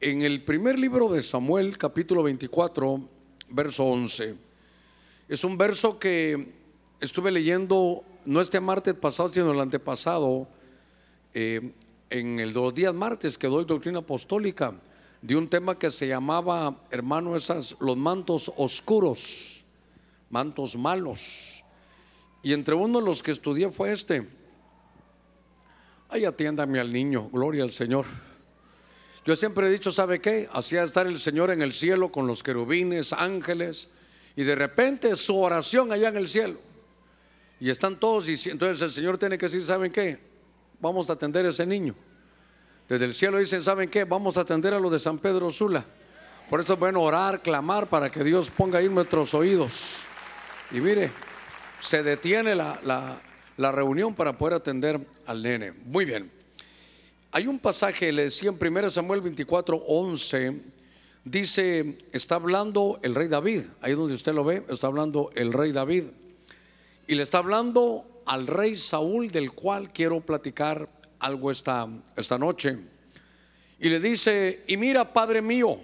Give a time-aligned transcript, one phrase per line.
[0.00, 3.06] en el primer libro de Samuel, capítulo 24,
[3.50, 4.34] verso 11.
[5.28, 6.54] Es un verso que
[7.00, 10.48] estuve leyendo no este martes pasado, sino el antepasado,
[11.34, 11.72] eh,
[12.08, 14.74] en los días martes que doy doctrina apostólica,
[15.20, 19.64] de un tema que se llamaba, hermano, esas, los mantos oscuros,
[20.30, 21.62] mantos malos.
[22.42, 24.26] Y entre uno de los que estudié fue este.
[26.08, 28.06] Ay, atiéndame al niño, gloria al Señor.
[29.26, 30.48] Yo siempre he dicho, ¿sabe qué?
[30.52, 33.90] Hacía estar el Señor en el cielo con los querubines, ángeles,
[34.34, 36.58] y de repente su oración allá en el cielo.
[37.60, 40.18] Y están todos, y entonces el Señor tiene que decir, ¿saben qué?
[40.80, 41.94] Vamos a atender a ese niño.
[42.88, 44.04] Desde el cielo dicen, ¿saben qué?
[44.04, 45.84] Vamos a atender a lo de San Pedro Sula.
[46.48, 50.04] Por eso es bueno orar, clamar para que Dios ponga ahí nuestros oídos.
[50.72, 51.10] Y mire,
[51.78, 53.20] se detiene la, la,
[53.58, 55.72] la reunión para poder atender al nene.
[55.84, 56.39] Muy bien.
[57.32, 60.62] Hay un pasaje, le decía en 1 Samuel 24, 11,
[61.24, 65.70] dice, está hablando el rey David, ahí donde usted lo ve, está hablando el rey
[65.70, 66.06] David.
[67.06, 70.88] Y le está hablando al rey Saúl, del cual quiero platicar
[71.20, 72.78] algo esta, esta noche.
[73.78, 75.78] Y le dice, y mira, Padre mío,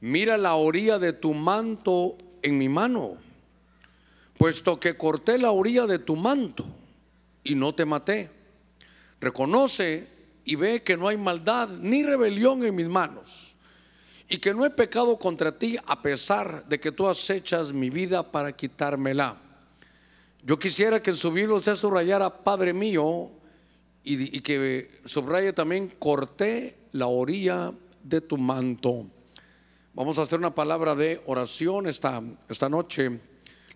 [0.00, 3.16] mira la orilla de tu manto en mi mano,
[4.38, 6.66] puesto que corté la orilla de tu manto
[7.44, 8.28] y no te maté.
[9.20, 13.52] Reconoce y ve que no hay maldad ni rebelión en mis manos
[14.28, 18.32] y que no he pecado contra ti a pesar de que tú acechas mi vida
[18.32, 19.36] para quitármela.
[20.42, 23.30] Yo quisiera que en su Biblia usted subrayara, Padre mío,
[24.02, 29.06] y, que subraye también, corté la orilla de tu manto.
[29.92, 33.20] Vamos a hacer una palabra de oración esta, esta noche.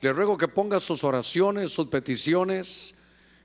[0.00, 2.94] Le ruego que ponga sus oraciones, sus peticiones,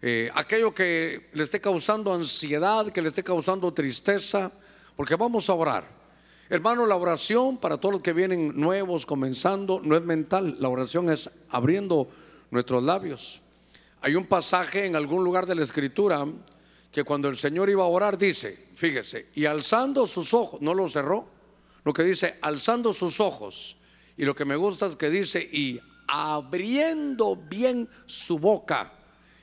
[0.02, 4.52] eh, aquello que le esté causando ansiedad, que le esté causando tristeza,
[4.96, 6.02] porque vamos a orar.
[6.50, 11.10] Hermano, la oración para todos los que vienen nuevos, comenzando, no es mental, la oración
[11.10, 12.10] es abriendo
[12.50, 13.42] nuestros labios.
[14.02, 16.26] Hay un pasaje en algún lugar de la escritura
[16.92, 20.90] que cuando el Señor iba a orar dice, fíjese, y alzando sus ojos, no lo
[20.90, 21.28] cerró,
[21.86, 23.78] lo que dice, alzando sus ojos,
[24.18, 28.94] y lo que me gusta es que dice, y abriendo bien su boca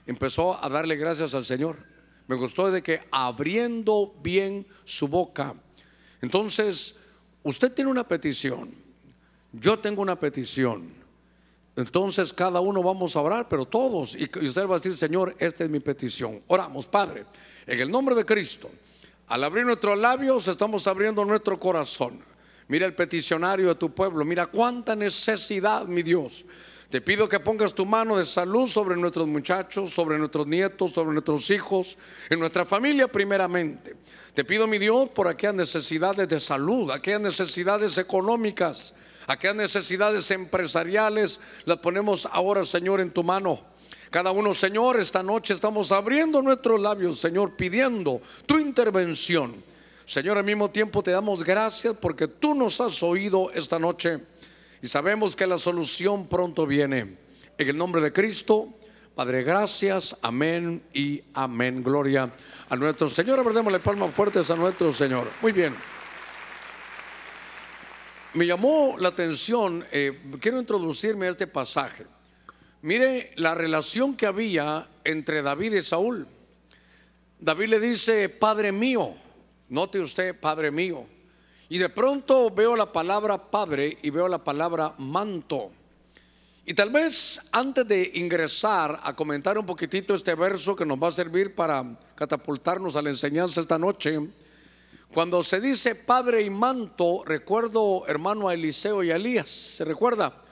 [0.09, 1.77] empezó a darle gracias al Señor.
[2.27, 5.55] Me gustó de que abriendo bien su boca.
[6.21, 6.97] Entonces,
[7.43, 8.75] usted tiene una petición,
[9.53, 10.99] yo tengo una petición.
[11.77, 14.17] Entonces cada uno vamos a orar, pero todos.
[14.17, 16.43] Y usted va a decir, Señor, esta es mi petición.
[16.49, 17.25] Oramos, Padre,
[17.65, 18.69] en el nombre de Cristo.
[19.29, 22.19] Al abrir nuestros labios, estamos abriendo nuestro corazón.
[22.67, 24.25] Mira el peticionario de tu pueblo.
[24.25, 26.45] Mira cuánta necesidad, mi Dios.
[26.91, 31.13] Te pido que pongas tu mano de salud sobre nuestros muchachos, sobre nuestros nietos, sobre
[31.13, 31.99] nuestros hijos,
[32.31, 33.95] en nuestra familia primeramente.
[34.33, 38.95] Te pido, mi Dios, por aquellas necesidades de salud, aquellas necesidades económicas,
[39.27, 43.61] aquellas necesidades empresariales, las ponemos ahora, Señor, en tu mano.
[44.09, 49.63] Cada uno, Señor, esta noche estamos abriendo nuestros labios, Señor, pidiendo tu intervención.
[50.07, 54.21] Señor, al mismo tiempo te damos gracias porque tú nos has oído esta noche.
[54.83, 57.17] Y sabemos que la solución pronto viene.
[57.57, 58.79] En el nombre de Cristo,
[59.15, 61.83] Padre, gracias, amén y amén.
[61.83, 62.33] Gloria
[62.69, 63.41] a nuestro Señor.
[63.41, 65.29] Abordémosle palmas fuertes a nuestro Señor.
[65.43, 65.75] Muy bien.
[68.35, 72.07] Me llamó la atención, eh, quiero introducirme a este pasaje.
[72.83, 76.29] Mire la relación que había entre David y Saúl.
[77.41, 79.15] David le dice, Padre mío,
[79.69, 81.07] note usted, Padre mío.
[81.71, 85.71] Y de pronto veo la palabra padre y veo la palabra manto.
[86.65, 91.09] Y tal vez antes de ingresar a comentar un poquitito este verso que nos va
[91.09, 91.85] a servir para
[92.15, 94.19] catapultarnos a la enseñanza esta noche,
[95.13, 100.43] cuando se dice padre y manto, recuerdo hermano a Eliseo y a Elías, ¿se recuerda?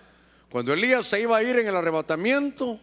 [0.51, 2.81] Cuando Elías se iba a ir en el arrebatamiento,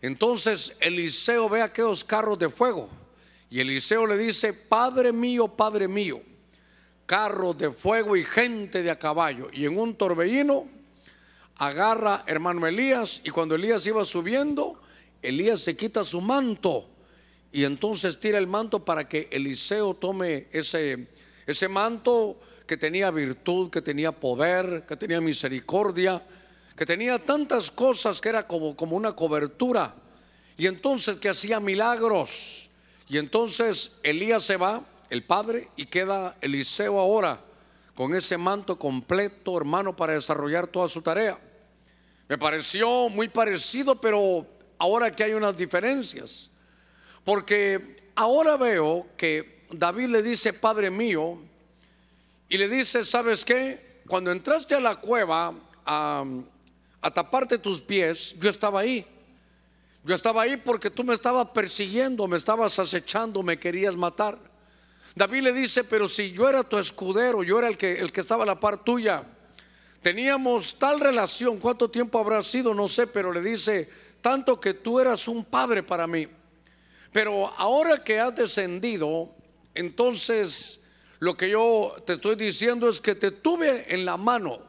[0.00, 2.88] entonces Eliseo ve aquellos carros de fuego
[3.50, 6.22] y Eliseo le dice, Padre mío, Padre mío
[7.10, 9.48] carros de fuego y gente de a caballo.
[9.52, 10.68] Y en un torbellino
[11.56, 14.80] agarra hermano Elías y cuando Elías iba subiendo,
[15.20, 16.88] Elías se quita su manto
[17.50, 21.08] y entonces tira el manto para que Eliseo tome ese,
[21.48, 26.22] ese manto que tenía virtud, que tenía poder, que tenía misericordia,
[26.76, 29.96] que tenía tantas cosas que era como, como una cobertura.
[30.56, 32.70] Y entonces que hacía milagros.
[33.08, 37.40] Y entonces Elías se va el padre y queda Eliseo ahora
[37.94, 41.38] con ese manto completo, hermano, para desarrollar toda su tarea.
[42.28, 44.46] Me pareció muy parecido, pero
[44.78, 46.50] ahora que hay unas diferencias.
[47.24, 51.38] Porque ahora veo que David le dice, Padre mío,
[52.48, 54.00] y le dice, ¿sabes qué?
[54.08, 55.54] Cuando entraste a la cueva
[55.84, 56.24] a,
[57.02, 59.06] a taparte tus pies, yo estaba ahí.
[60.04, 64.49] Yo estaba ahí porque tú me estabas persiguiendo, me estabas acechando, me querías matar.
[65.14, 68.20] David le dice, pero si yo era tu escudero, yo era el que, el que
[68.20, 69.24] estaba a la par tuya,
[70.02, 73.88] teníamos tal relación, cuánto tiempo habrá sido, no sé, pero le dice,
[74.20, 76.28] tanto que tú eras un padre para mí.
[77.12, 79.34] Pero ahora que has descendido,
[79.74, 80.80] entonces
[81.18, 84.60] lo que yo te estoy diciendo es que te tuve en la mano.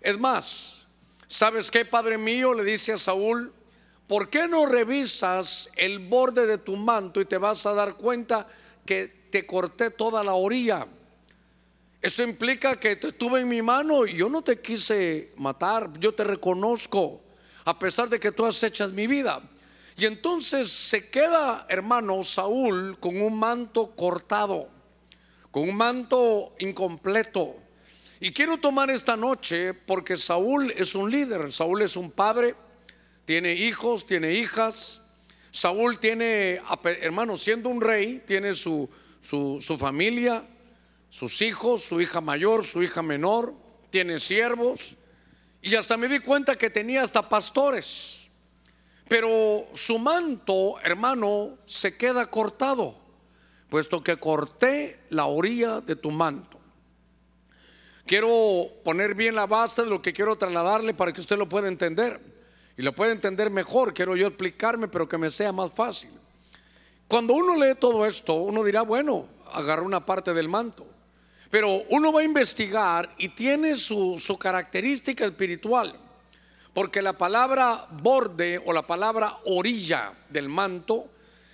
[0.00, 0.86] Es más,
[1.26, 2.52] ¿sabes qué, Padre mío?
[2.52, 3.52] Le dice a Saúl,
[4.06, 8.46] ¿por qué no revisas el borde de tu manto y te vas a dar cuenta
[8.84, 10.86] que te corté toda la orilla?
[12.00, 16.14] Eso implica que te tuve en mi mano y yo no te quise matar, yo
[16.14, 17.20] te reconozco,
[17.64, 19.42] a pesar de que tú has hecho mi vida.
[19.96, 24.68] Y entonces se queda, hermano, Saúl con un manto cortado,
[25.50, 27.56] con un manto incompleto.
[28.20, 32.54] Y quiero tomar esta noche porque Saúl es un líder, Saúl es un padre,
[33.24, 35.00] tiene hijos, tiene hijas.
[35.50, 36.60] Saúl tiene,
[37.00, 38.88] hermano, siendo un rey, tiene su,
[39.24, 40.44] su, familia,
[41.08, 43.54] sus hijos, su hija mayor, su hija menor,
[43.90, 44.96] tiene siervos.
[45.62, 48.28] Y hasta me di cuenta que tenía hasta pastores.
[49.08, 52.96] Pero su manto, hermano, se queda cortado,
[53.70, 56.60] puesto que corté la orilla de tu manto.
[58.06, 61.68] Quiero poner bien la base de lo que quiero trasladarle para que usted lo pueda
[61.68, 62.20] entender.
[62.76, 66.10] Y lo pueda entender mejor, quiero yo explicarme, pero que me sea más fácil.
[67.08, 70.86] Cuando uno lee todo esto, uno dirá, bueno, agarra una parte del manto.
[71.50, 76.00] Pero uno va a investigar y tiene su, su característica espiritual.
[76.72, 81.08] Porque la palabra borde o la palabra orilla del manto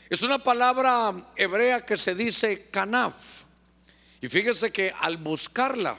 [0.08, 3.43] es una palabra hebrea que se dice canaf.
[4.20, 5.99] Y fíjese que al buscarla,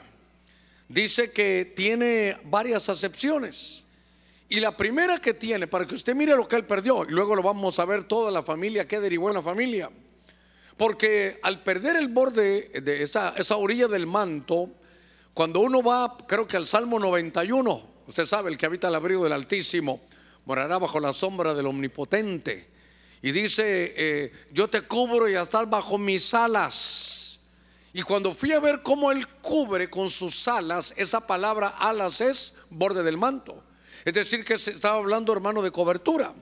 [0.88, 3.86] dice que tiene varias acepciones.
[4.52, 7.34] Y la primera que tiene, para que usted mire lo que él perdió, y luego
[7.34, 9.90] lo vamos a ver toda la familia, que derivó en la familia.
[10.76, 14.68] Porque al perder el borde de esa, orilla del manto,
[15.32, 19.24] cuando uno va, creo que al Salmo 91, Usted sabe, el que habita al abrigo
[19.24, 20.02] del Altísimo
[20.44, 22.68] morará bajo la sombra del Omnipotente.
[23.22, 27.40] Y dice, eh, yo te cubro y estás bajo mis alas.
[27.94, 32.54] Y cuando fui a ver cómo Él cubre con sus alas, esa palabra alas es
[32.68, 33.64] borde del manto.
[34.04, 36.34] Es decir, que se estaba hablando, hermano, de cobertura.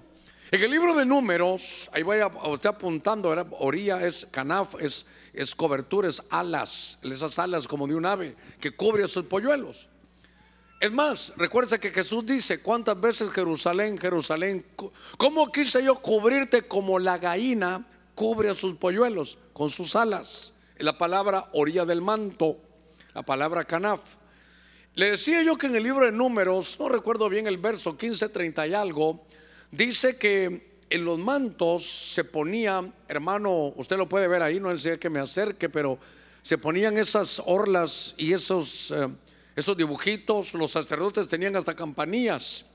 [0.50, 3.30] En el libro de números, ahí vaya usted apuntando,
[3.60, 8.72] orilla es canaf, es, es cobertura, es alas, esas alas como de un ave que
[8.72, 9.88] cubre a sus polluelos.
[10.80, 14.64] Es más, recuerda que Jesús dice, ¿cuántas veces Jerusalén, Jerusalén?
[15.18, 20.54] ¿Cómo quise yo cubrirte como la gallina cubre a sus polluelos con sus alas?
[20.78, 22.56] La palabra orilla del manto,
[23.14, 24.00] la palabra canaf.
[25.00, 28.28] Le decía yo que en el libro de números, no recuerdo bien el verso 15,
[28.28, 29.24] 30 y algo,
[29.70, 34.98] dice que en los mantos se ponía, hermano, usted lo puede ver ahí, no sé
[34.98, 35.98] que me acerque, pero
[36.42, 38.90] se ponían esas orlas y esos...
[38.90, 39.08] Eh,
[39.56, 42.66] esos dibujitos, los sacerdotes tenían hasta campanillas.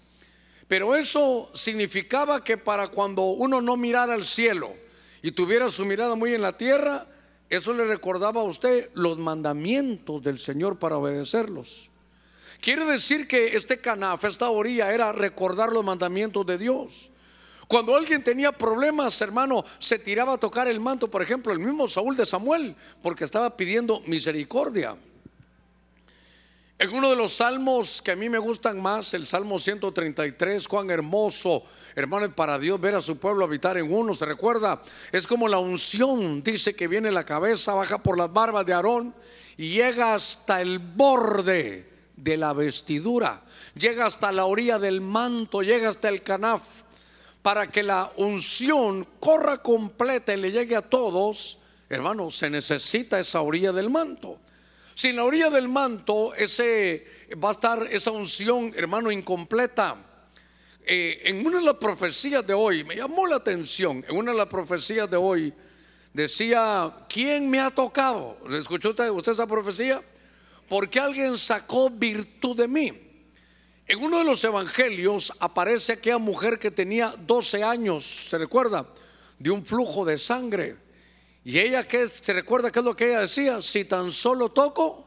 [0.68, 4.74] Pero eso significaba que para cuando uno no mirara al cielo
[5.22, 7.08] y tuviera su mirada muy en la tierra,
[7.52, 11.92] eso le recordaba a usted los mandamientos del Señor para obedecerlos.
[12.66, 17.12] Quiere decir que este canaf, esta orilla, era recordar los mandamientos de Dios.
[17.68, 21.88] Cuando alguien tenía problemas, hermano, se tiraba a tocar el manto, por ejemplo, el mismo
[21.88, 24.98] Saúl de Samuel, porque estaba pidiendo misericordia.
[26.80, 30.90] En uno de los salmos que a mí me gustan más, el Salmo 133, cuán
[30.90, 34.82] hermoso, hermano, para Dios ver a su pueblo habitar en uno, ¿se recuerda?
[35.12, 39.14] Es como la unción, dice que viene la cabeza, baja por las barbas de Aarón
[39.56, 43.44] y llega hasta el borde de la vestidura,
[43.76, 46.64] llega hasta la orilla del manto, llega hasta el canaf,
[47.42, 53.42] para que la unción corra completa y le llegue a todos, hermano, se necesita esa
[53.42, 54.40] orilla del manto.
[54.96, 57.06] Si en la orilla del manto ese,
[57.44, 59.96] va a estar esa unción, hermano, incompleta.
[60.88, 64.38] Eh, en una de las profecías de hoy, me llamó la atención, en una de
[64.38, 65.54] las profecías de hoy
[66.14, 68.38] decía, ¿quién me ha tocado?
[68.58, 70.02] ¿Escuchó usted, usted esa profecía?
[70.68, 73.02] Porque alguien sacó virtud de mí.
[73.88, 78.88] En uno de los evangelios aparece aquella mujer que tenía 12 años, ¿se recuerda?
[79.38, 80.78] De un flujo de sangre.
[81.44, 85.06] Y ella que se recuerda qué es lo que ella decía, si tan solo toco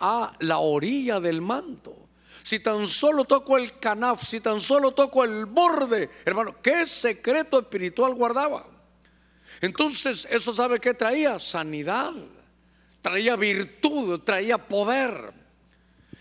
[0.00, 1.96] a la orilla del manto,
[2.42, 7.58] si tan solo toco el canaf, si tan solo toco el borde, hermano, qué secreto
[7.60, 8.66] espiritual guardaba.
[9.62, 12.12] Entonces, eso sabe que traía sanidad,
[13.08, 15.32] traía virtud, traía poder.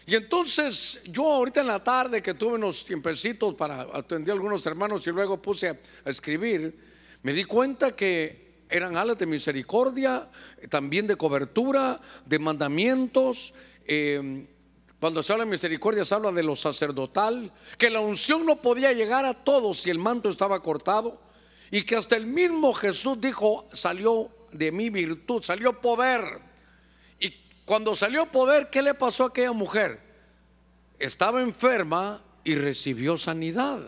[0.05, 4.65] Y entonces yo ahorita en la tarde que tuve unos tiempecitos para atender a algunos
[4.65, 6.79] hermanos y luego puse a, escribir,
[7.23, 10.29] me di cuenta que eran alas de misericordia,
[10.69, 13.53] también de cobertura, de mandamientos.
[13.85, 14.47] Eh,
[14.97, 18.93] cuando se habla de misericordia se habla de lo sacerdotal, que la unción no podía
[18.93, 21.19] llegar a todos si el manto estaba cortado
[21.69, 26.46] y que hasta el mismo Jesús dijo, salió de mi virtud, salió poder.
[27.67, 29.99] Cuando salió poder, ¿qué le pasó a aquella mujer?
[30.97, 33.81] Estaba enferma y recibió sanidad.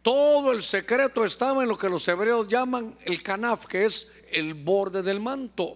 [0.00, 4.54] Todo el secreto estaba en lo que los hebreos llaman el canaf, que es el
[4.54, 5.74] borde del manto.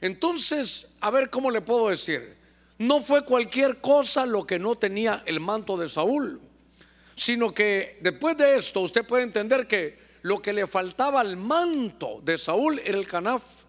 [0.00, 2.36] Entonces, a ver cómo le puedo decir.
[2.78, 6.40] No fue cualquier cosa lo que no tenía el manto de Saúl,
[7.14, 12.20] sino que después de esto usted puede entender que lo que le faltaba al manto
[12.24, 13.63] de Saúl era el canaf.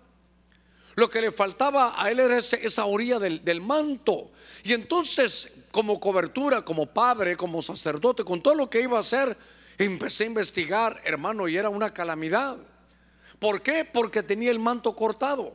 [0.95, 4.31] Lo que le faltaba a él era esa orilla del, del manto.
[4.63, 9.37] Y entonces, como cobertura, como padre, como sacerdote, con todo lo que iba a hacer,
[9.77, 12.57] empecé a investigar, hermano, y era una calamidad.
[13.39, 13.83] ¿Por qué?
[13.83, 15.53] Porque tenía el manto cortado.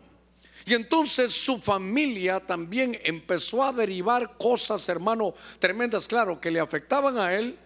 [0.66, 7.18] Y entonces su familia también empezó a derivar cosas, hermano, tremendas, claro, que le afectaban
[7.18, 7.58] a él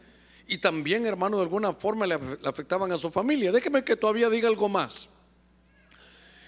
[0.46, 3.50] y también, hermano, de alguna forma le afectaban a su familia.
[3.50, 5.08] Déjeme que todavía diga algo más.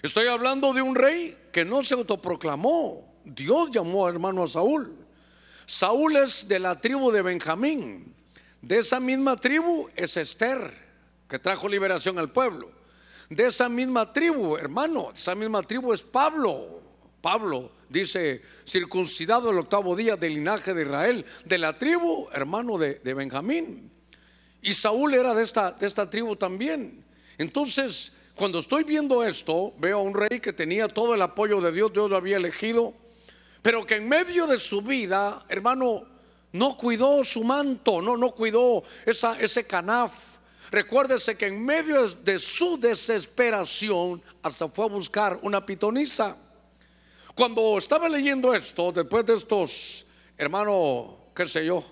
[0.01, 3.15] Estoy hablando de un rey que no se autoproclamó.
[3.23, 4.95] Dios llamó hermano a Saúl.
[5.65, 8.13] Saúl es de la tribu de Benjamín.
[8.61, 10.73] De esa misma tribu es Esther,
[11.27, 12.71] que trajo liberación al pueblo.
[13.29, 16.81] De esa misma tribu, hermano, esa misma tribu es Pablo.
[17.21, 22.95] Pablo dice, circuncidado el octavo día del linaje de Israel, de la tribu, hermano de,
[22.95, 23.91] de Benjamín.
[24.61, 27.03] Y Saúl era de esta, de esta tribu también.
[27.37, 31.71] Entonces, cuando estoy viendo esto, veo a un rey que tenía todo el apoyo de
[31.71, 32.93] Dios, Dios lo había elegido,
[33.63, 36.03] pero que en medio de su vida, hermano,
[36.51, 40.37] no cuidó su manto, no, no cuidó ese canaf.
[40.69, 46.37] Recuérdese que en medio de su desesperación, hasta fue a buscar una pitonisa.
[47.33, 50.05] Cuando estaba leyendo esto, después de estos,
[50.37, 51.83] hermano, qué sé yo,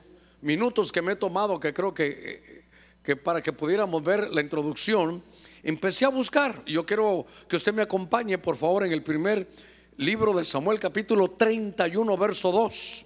[0.41, 2.65] minutos que me he tomado, que creo que,
[3.01, 5.23] que para que pudiéramos ver la introducción,
[5.65, 6.63] empecé a buscar.
[6.65, 9.50] Yo quiero que usted me acompañe, por favor, en el primer
[9.98, 13.05] libro de Samuel, capítulo 31, verso 2.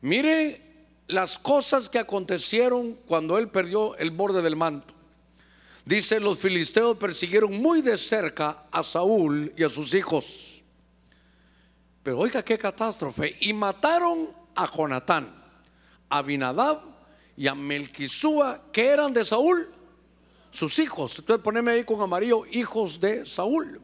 [0.00, 0.62] Mire
[1.08, 4.94] las cosas que acontecieron cuando él perdió el borde del manto.
[5.84, 10.62] Dice, los filisteos persiguieron muy de cerca a Saúl y a sus hijos.
[12.02, 13.36] Pero oiga qué catástrofe.
[13.40, 15.34] Y mataron a Jonatán,
[16.08, 16.80] a Abinadab
[17.36, 19.74] y a Melquisúa, que eran de Saúl
[20.50, 21.18] sus hijos.
[21.18, 23.80] Entonces poneme ahí con amarillo, hijos de Saúl.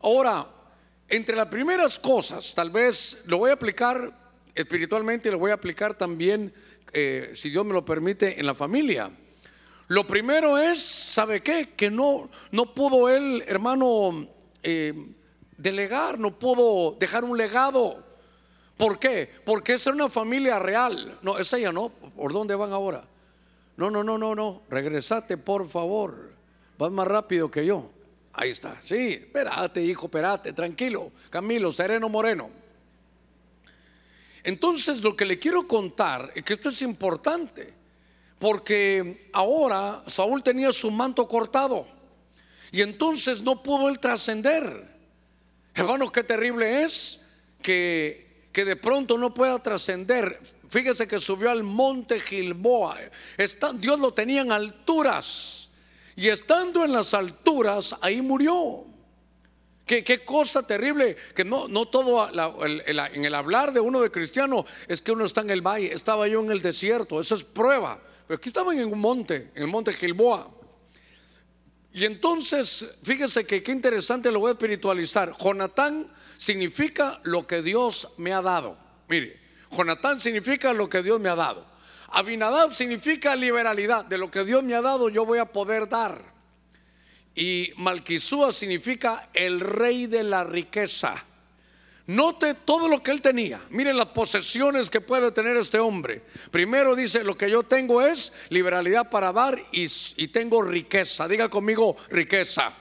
[0.00, 0.46] Ahora,
[1.08, 4.12] entre las primeras cosas, tal vez lo voy a aplicar
[4.54, 6.52] espiritualmente y lo voy a aplicar también,
[6.92, 9.10] eh, si Dios me lo permite, en la familia.
[9.88, 11.74] Lo primero es, ¿sabe qué?
[11.76, 14.28] Que no, no pudo él, hermano,
[14.62, 14.94] eh,
[15.56, 18.02] delegar, no pudo dejar un legado.
[18.76, 19.30] ¿Por qué?
[19.44, 21.18] Porque es una familia real.
[21.22, 21.90] No, es ella, ¿no?
[21.90, 23.04] ¿Por dónde van ahora?
[23.76, 24.62] No, no, no, no, no.
[24.68, 26.32] Regresate, por favor.
[26.78, 27.90] Vas más rápido que yo.
[28.32, 28.80] Ahí está.
[28.82, 31.12] Sí, espérate, hijo, espérate, tranquilo.
[31.30, 32.50] Camilo, sereno, moreno.
[34.42, 37.72] Entonces, lo que le quiero contar es que esto es importante.
[38.38, 41.86] Porque ahora Saúl tenía su manto cortado.
[42.72, 44.92] Y entonces no pudo él trascender.
[45.74, 47.20] Hermanos, qué terrible es
[47.62, 50.40] que, que de pronto no pueda trascender
[50.74, 52.98] Fíjese que subió al monte Gilboa.
[53.76, 55.70] Dios lo tenía en alturas.
[56.16, 58.84] Y estando en las alturas, ahí murió.
[59.86, 65.00] Qué, cosa terrible, que no, no todo en el hablar de uno de cristiano es
[65.00, 68.02] que uno está en el valle, estaba yo en el desierto, eso es prueba.
[68.26, 70.50] Pero aquí estaban en un monte, en el monte Gilboa.
[71.92, 75.36] Y entonces, fíjese que qué interesante lo voy a espiritualizar.
[75.38, 78.76] Jonatán significa lo que Dios me ha dado.
[79.06, 79.43] Mire,
[79.76, 81.66] Jonatán significa lo que Dios me ha dado.
[82.08, 84.04] Abinadab significa liberalidad.
[84.04, 86.34] De lo que Dios me ha dado yo voy a poder dar.
[87.34, 91.24] Y Malquisúa significa el rey de la riqueza.
[92.06, 93.62] Note todo lo que él tenía.
[93.70, 96.22] Miren las posesiones que puede tener este hombre.
[96.50, 101.26] Primero dice, lo que yo tengo es liberalidad para dar y, y tengo riqueza.
[101.26, 102.72] Diga conmigo riqueza.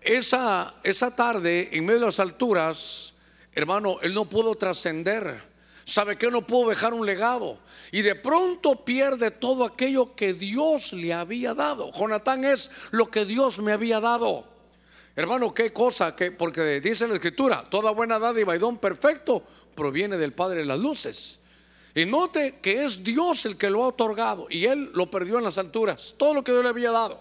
[0.00, 3.12] Esa, esa tarde, en medio de las alturas,
[3.54, 5.51] hermano, él no pudo trascender
[5.92, 7.58] sabe que no pudo dejar un legado
[7.90, 11.92] y de pronto pierde todo aquello que Dios le había dado.
[11.92, 14.46] Jonatán es lo que Dios me había dado.
[15.14, 19.42] Hermano, qué cosa, que, porque dice la escritura, toda buena dádiva y don perfecto
[19.74, 21.40] proviene del Padre de las luces.
[21.94, 25.44] Y note que es Dios el que lo ha otorgado y él lo perdió en
[25.44, 27.20] las alturas, todo lo que Dios le había dado.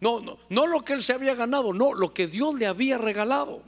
[0.00, 2.96] No, no, no lo que él se había ganado, no, lo que Dios le había
[2.96, 3.60] regalado.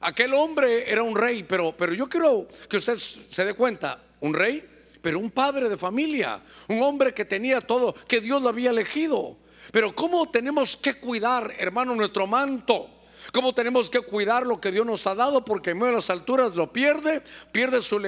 [0.00, 4.34] Aquel hombre era un rey, pero, pero yo quiero que usted se dé cuenta, un
[4.34, 4.64] rey,
[5.00, 9.36] pero un padre de familia, un hombre que tenía todo, que Dios lo había elegido.
[9.72, 12.98] Pero ¿cómo tenemos que cuidar, hermano, nuestro manto?
[13.32, 15.44] ¿Cómo tenemos que cuidar lo que Dios nos ha dado?
[15.44, 17.98] Porque en medio de las alturas lo pierde, pierde su,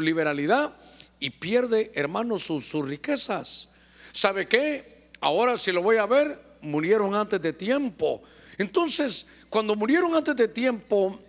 [0.00, 0.76] liberalidad
[1.18, 3.70] y pierde, hermano, sus, sus riquezas.
[4.12, 5.08] ¿Sabe qué?
[5.20, 8.22] Ahora si lo voy a ver, murieron antes de tiempo.
[8.58, 11.20] Entonces, cuando murieron antes de tiempo,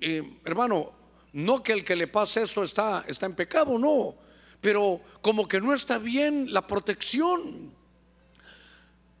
[0.00, 0.90] eh, hermano,
[1.34, 4.16] no que el que le pase eso está, está en pecado, no,
[4.60, 7.72] pero como que no está bien la protección.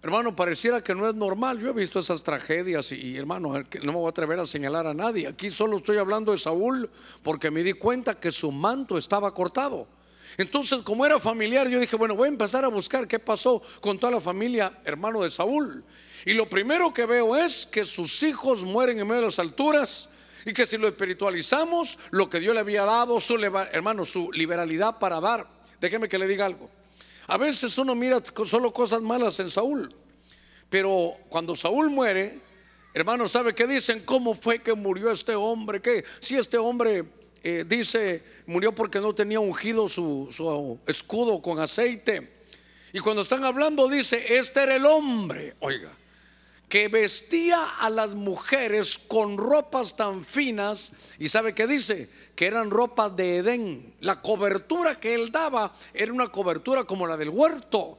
[0.02, 1.60] Hermano, pareciera que no es normal.
[1.60, 4.94] Yo he visto esas tragedias y, hermano, no me voy a atrever a señalar a
[4.94, 5.28] nadie.
[5.28, 6.90] Aquí solo estoy hablando de Saúl
[7.22, 9.86] porque me di cuenta que su manto estaba cortado.
[10.36, 13.98] Entonces, como era familiar, yo dije, bueno, voy a empezar a buscar qué pasó con
[13.98, 15.84] toda la familia, hermano de Saúl.
[16.24, 20.08] Y lo primero que veo es que sus hijos mueren en medio de las alturas
[20.44, 24.98] y que si lo espiritualizamos, lo que Dios le había dado, su, hermano, su liberalidad
[24.98, 25.48] para dar.
[25.80, 26.70] Déjeme que le diga algo.
[27.26, 29.94] A veces uno mira solo cosas malas en Saúl,
[30.70, 32.40] pero cuando Saúl muere,
[32.94, 34.02] hermano, ¿sabe qué dicen?
[34.04, 35.82] ¿Cómo fue que murió este hombre?
[35.82, 36.04] ¿Qué?
[36.20, 37.04] Si este hombre
[37.42, 42.36] eh, dice, murió porque no tenía ungido su, su escudo con aceite.
[42.92, 45.92] Y cuando están hablando dice, este era el hombre, oiga,
[46.68, 52.70] que vestía a las mujeres con ropas tan finas, y sabe que dice, que eran
[52.70, 53.94] ropas de Edén.
[54.00, 57.98] La cobertura que él daba era una cobertura como la del huerto.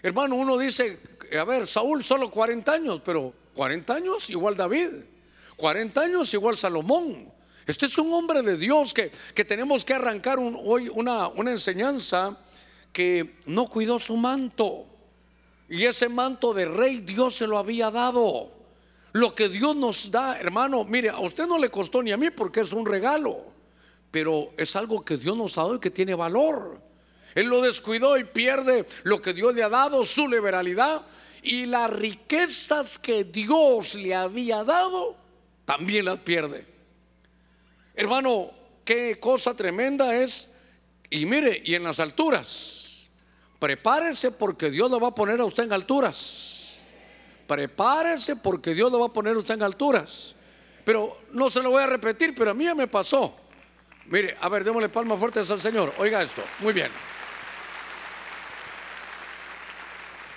[0.00, 0.98] Hermano, uno dice,
[1.36, 4.90] a ver, Saúl solo 40 años, pero 40 años igual David,
[5.56, 7.32] 40 años igual Salomón.
[7.66, 12.38] Este es un hombre de Dios que, que tenemos que arrancar hoy una, una enseñanza
[12.92, 14.86] que no cuidó su manto.
[15.68, 18.52] Y ese manto de rey Dios se lo había dado.
[19.12, 22.30] Lo que Dios nos da, hermano, mire, a usted no le costó ni a mí
[22.30, 23.44] porque es un regalo,
[24.10, 26.80] pero es algo que Dios nos ha dado y que tiene valor.
[27.34, 31.02] Él lo descuidó y pierde lo que Dios le ha dado, su liberalidad
[31.42, 35.16] y las riquezas que Dios le había dado,
[35.64, 36.73] también las pierde.
[37.94, 38.50] Hermano,
[38.84, 40.50] qué cosa tremenda es.
[41.10, 42.84] Y mire, y en las alturas,
[43.64, 46.82] Prepárese porque Dios lo va a poner a usted en alturas.
[47.46, 50.36] Prepárese porque Dios lo va a poner a usted en alturas.
[50.84, 53.34] Pero no se lo voy a repetir, pero a mí ya me pasó.
[54.04, 55.94] Mire, a ver, démosle palmas fuertes al Señor.
[55.96, 56.90] Oiga esto, muy bien.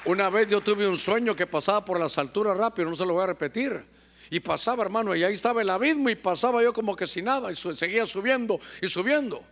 [0.05, 3.11] Una vez yo tuve un sueño que pasaba por las alturas rápido, no se lo
[3.11, 3.83] voy a repetir.
[4.29, 7.51] Y pasaba, hermano, y ahí estaba el abismo y pasaba yo como que sin nada
[7.51, 9.43] y seguía subiendo y subiendo.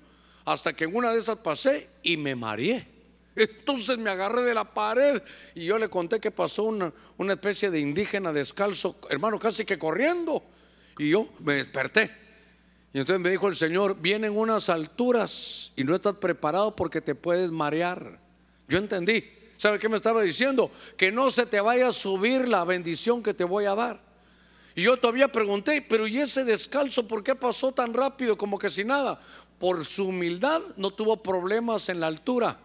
[0.43, 2.87] Hasta que en una de estas pasé y me mareé.
[3.35, 5.21] Entonces me agarré de la pared
[5.53, 9.77] y yo le conté que pasó una, una especie de indígena descalzo, hermano, casi que
[9.77, 10.43] corriendo.
[10.97, 12.11] Y yo me desperté.
[12.93, 17.13] Y entonces me dijo el Señor, vienen unas alturas y no estás preparado porque te
[17.13, 18.19] puedes marear.
[18.69, 19.25] Yo entendí.
[19.57, 20.71] ¿Sabe qué me estaba diciendo?
[20.95, 24.04] Que no se te vaya a subir la bendición que te voy a dar.
[24.75, 28.69] Y yo todavía pregunté, pero ¿y ese descalzo por qué pasó tan rápido como que
[28.69, 29.19] sin nada?
[29.57, 32.57] Por su humildad no tuvo problemas en la altura.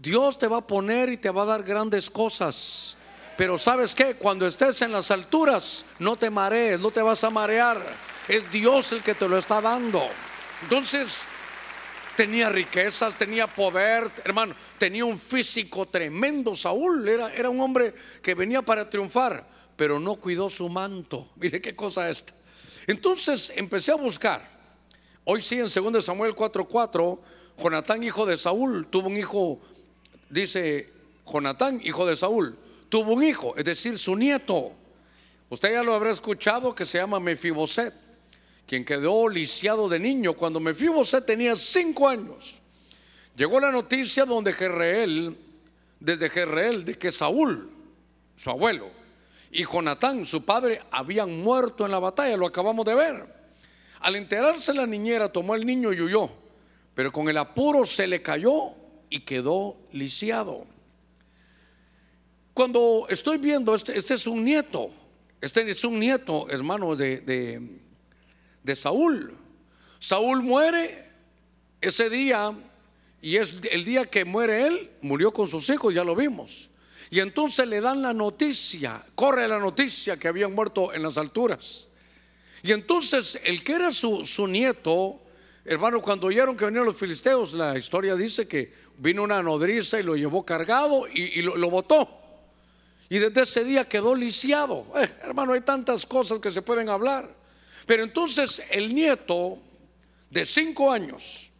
[0.00, 2.96] Dios te va a poner y te va a dar grandes cosas.
[3.36, 7.30] Pero sabes que cuando estés en las alturas, no te marees, no te vas a
[7.30, 7.80] marear.
[8.26, 10.02] Es Dios el que te lo está dando.
[10.62, 11.24] Entonces,
[12.16, 16.54] tenía riquezas, tenía poder, hermano, tenía un físico tremendo.
[16.54, 19.44] Saúl era, era un hombre que venía para triunfar,
[19.82, 21.30] pero no cuidó su manto.
[21.36, 22.32] Mire qué cosa esta.
[22.86, 24.48] Entonces empecé a buscar.
[25.24, 27.18] Hoy sí, en 2 Samuel 4:4,
[27.58, 29.60] Jonatán, hijo de Saúl, tuvo un hijo
[30.30, 30.88] dice
[31.26, 32.56] Jonatán, hijo de Saúl,
[32.88, 34.70] tuvo un hijo, es decir, su nieto.
[35.48, 37.92] Usted ya lo habrá escuchado que se llama Mefiboset,
[38.68, 42.62] quien quedó lisiado de niño cuando Mefiboset tenía cinco años.
[43.34, 45.36] Llegó la noticia donde Jerreel,
[45.98, 47.68] desde Jerreel, de que Saúl,
[48.36, 49.01] su abuelo,
[49.52, 53.26] y Jonatán, su padre, habían muerto en la batalla, lo acabamos de ver.
[54.00, 56.30] Al enterarse la niñera tomó el niño y huyó,
[56.94, 58.70] pero con el apuro se le cayó
[59.10, 60.66] y quedó lisiado.
[62.54, 64.90] Cuando estoy viendo, este, este es un nieto,
[65.42, 67.20] este es un nieto, hermano, de,
[68.62, 69.36] de, Saúl.
[69.98, 71.04] Saúl muere
[71.82, 72.54] ese día
[73.20, 76.70] y es el día que muere él, murió con sus hijos, ya lo vimos.
[77.12, 81.86] Y entonces le dan la noticia, corre la noticia que habían muerto en las alturas.
[82.62, 85.20] Y entonces el que era su, su nieto,
[85.66, 90.04] hermano, cuando oyeron que venían los filisteos, la historia dice que vino una nodriza y
[90.04, 92.08] lo llevó cargado y, lo, botó.
[93.10, 94.86] Y desde ese día quedó lisiado.
[94.96, 97.28] Eh, hermano, hay tantas cosas que se pueden hablar.
[97.84, 99.58] Pero entonces el nieto
[100.30, 101.50] de cinco años,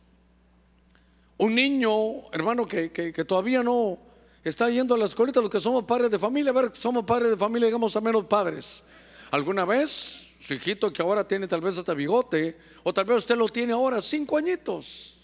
[1.36, 3.98] un niño, hermano, que, que todavía no,
[4.44, 7.30] está yendo a la escuelita, los que somos padres de familia, a ver, somos padres
[7.30, 8.84] de familia, digamos a menos padres.
[9.30, 13.36] ¿Alguna vez su hijito que ahora tiene tal vez hasta bigote, o tal vez usted
[13.36, 15.18] lo tiene ahora, cinco añitos?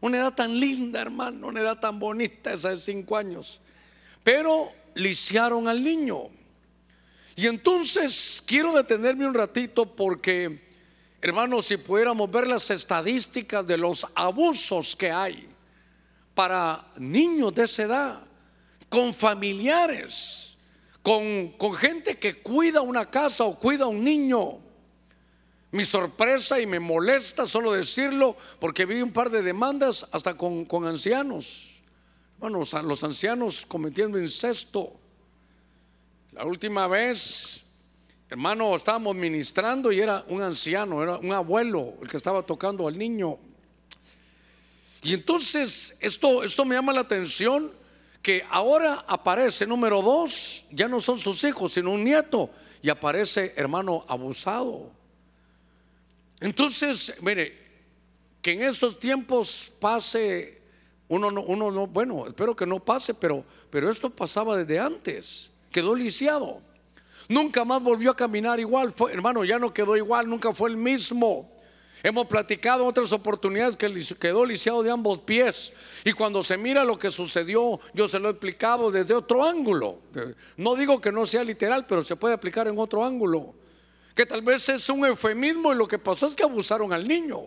[0.00, 3.60] Una edad tan linda, hermano, una edad tan bonita esa de cinco años.
[4.24, 6.28] Pero lisiaron al niño.
[7.36, 10.60] Y entonces quiero detenerme un ratito porque,
[11.20, 15.48] hermano, si pudiéramos ver las estadísticas de los abusos que hay
[16.34, 18.31] para niños de esa edad,
[18.92, 20.58] con familiares,
[21.02, 24.58] con, gente que cuida una casa o cuida un niño.
[25.70, 30.66] Mi sorpresa y me molesta solo decirlo porque vi un par de demandas hasta con,
[30.86, 31.82] ancianos.
[32.38, 34.92] Bueno, los ancianos cometiendo incesto.
[36.32, 37.64] La última vez,
[38.28, 42.98] hermano, estábamos ministrando y era un anciano, era un abuelo el que estaba tocando al
[42.98, 43.38] niño.
[45.02, 47.80] Y entonces esto, esto me llama la atención
[48.22, 53.52] que ahora aparece número dos, ya no son sus hijos, sino un nieto, y aparece
[53.56, 54.90] hermano abusado.
[56.40, 57.58] Entonces, mire,
[58.40, 60.60] que en estos tiempos pase,
[61.08, 65.52] uno no, uno no, bueno, espero que no pase, pero, pero esto pasaba desde antes,
[65.70, 66.60] quedó lisiado.
[67.28, 70.76] Nunca más volvió a caminar igual, fue, hermano, ya no quedó igual, nunca fue el
[70.76, 71.51] mismo.
[72.02, 73.88] Hemos platicado otras oportunidades que
[74.18, 75.72] quedó lisiado de ambos pies.
[76.04, 80.00] Y cuando se mira lo que sucedió, yo se lo he explicado desde otro ángulo.
[80.56, 83.54] No digo que no sea literal, pero se puede aplicar en otro ángulo.
[84.16, 87.46] Que tal vez es un eufemismo y lo que pasó es que abusaron al niño.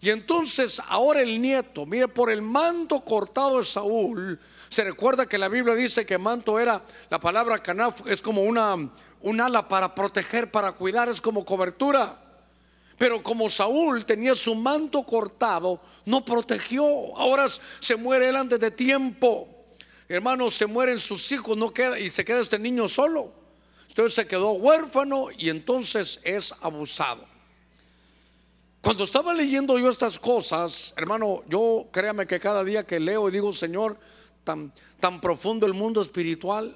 [0.00, 5.38] Y entonces ahora el nieto, mire, por el manto cortado de Saúl, se recuerda que
[5.38, 8.76] la Biblia dice que manto era, la palabra canaf es como una,
[9.22, 12.25] un ala para proteger, para cuidar, es como cobertura.
[12.98, 16.84] Pero como Saúl tenía su manto cortado, no protegió.
[17.16, 17.46] Ahora
[17.80, 19.48] se muere él antes de tiempo.
[20.08, 23.32] Hermanos, se mueren sus hijos, no queda y se queda este niño solo.
[23.88, 27.24] Entonces se quedó huérfano y entonces es abusado.
[28.80, 33.32] Cuando estaba leyendo yo estas cosas, hermano, yo créame que cada día que leo y
[33.32, 33.98] digo, Señor,
[34.44, 36.74] tan, tan profundo el mundo espiritual,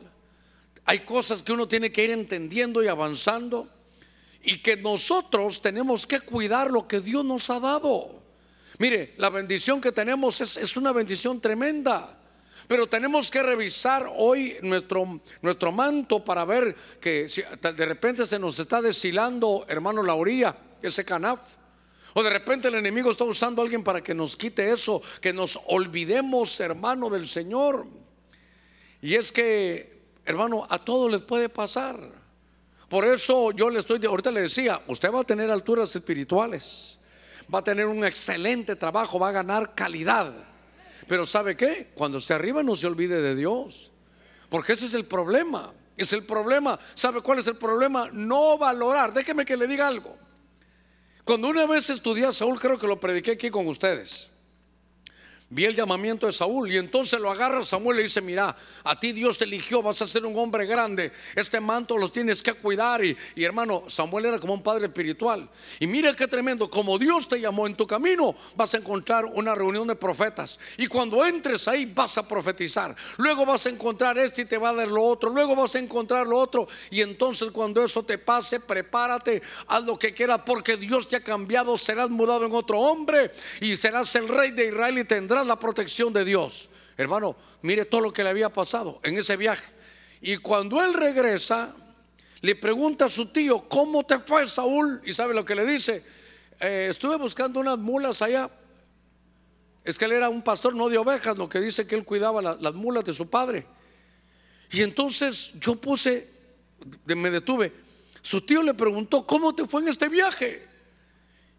[0.85, 3.69] hay cosas que uno tiene que ir entendiendo y avanzando
[4.43, 8.21] y que nosotros tenemos que cuidar lo que Dios nos ha dado.
[8.79, 12.17] Mire, la bendición que tenemos es, una bendición tremenda.
[12.67, 18.39] Pero tenemos que revisar hoy nuestro, nuestro manto para ver que si de repente se
[18.39, 21.41] nos está deshilando, hermano, la orilla, ese canaf.
[22.15, 25.33] O de repente el enemigo está usando a alguien para que nos quite eso, que
[25.33, 27.87] nos olvidemos, hermano, del Señor.
[29.03, 32.20] Y es que, hermano, a todos les puede pasar.
[32.91, 36.99] Por eso yo le estoy, ahorita le decía, usted va a tener alturas espirituales,
[37.53, 40.35] va a tener un excelente trabajo, va a ganar calidad.
[41.07, 41.93] Pero ¿sabe qué?
[41.95, 43.93] Cuando esté arriba no se olvide de Dios.
[44.49, 45.73] Porque ese es el problema.
[45.97, 46.81] Es el problema.
[46.95, 48.11] ¿Sabe cuál es el problema?
[48.13, 49.13] No valorar.
[49.13, 50.17] Déjeme que le diga algo.
[51.23, 54.33] Cuando una vez estudié a Saúl, creo que lo prediqué aquí con ustedes
[55.51, 58.99] vi el llamamiento de Saúl y entonces lo agarra Samuel y le dice, mira, a
[58.99, 62.55] ti Dios te eligió, vas a ser un hombre grande, este manto los tienes que
[62.55, 63.05] cuidar.
[63.05, 65.49] Y, hermano, Samuel era como un padre espiritual.
[65.81, 69.55] Y mira qué tremendo, como Dios te llamó en tu camino, vas a encontrar una
[69.55, 70.59] reunión de profetas.
[70.77, 74.71] Y cuando entres ahí vas a profetizar, luego vas a encontrar este y te va
[74.71, 76.69] a dar lo otro, luego vas a encontrar lo otro.
[76.91, 81.21] Y entonces cuando eso te pase, prepárate, haz lo que quieras porque Dios te ha
[81.21, 85.59] cambiado, serás mudado en otro hombre y serás el rey de Israel y tendrás la
[85.59, 86.71] protección de Dios.
[86.97, 89.67] Hermano, mire todo lo que le había pasado en ese viaje.
[90.21, 91.75] Y cuando él regresa,
[92.43, 95.01] le pregunta a su tío, ¿cómo te fue Saúl?
[95.05, 96.05] Y sabe lo que le dice,
[96.59, 98.51] eh, estuve buscando unas mulas allá.
[99.83, 102.43] Es que él era un pastor no de ovejas, lo que dice que él cuidaba
[102.43, 103.67] las mulas de su padre.
[104.71, 106.31] Y entonces yo puse,
[107.07, 107.73] me detuve.
[108.21, 110.69] Su tío le preguntó, ¿cómo te fue en este viaje?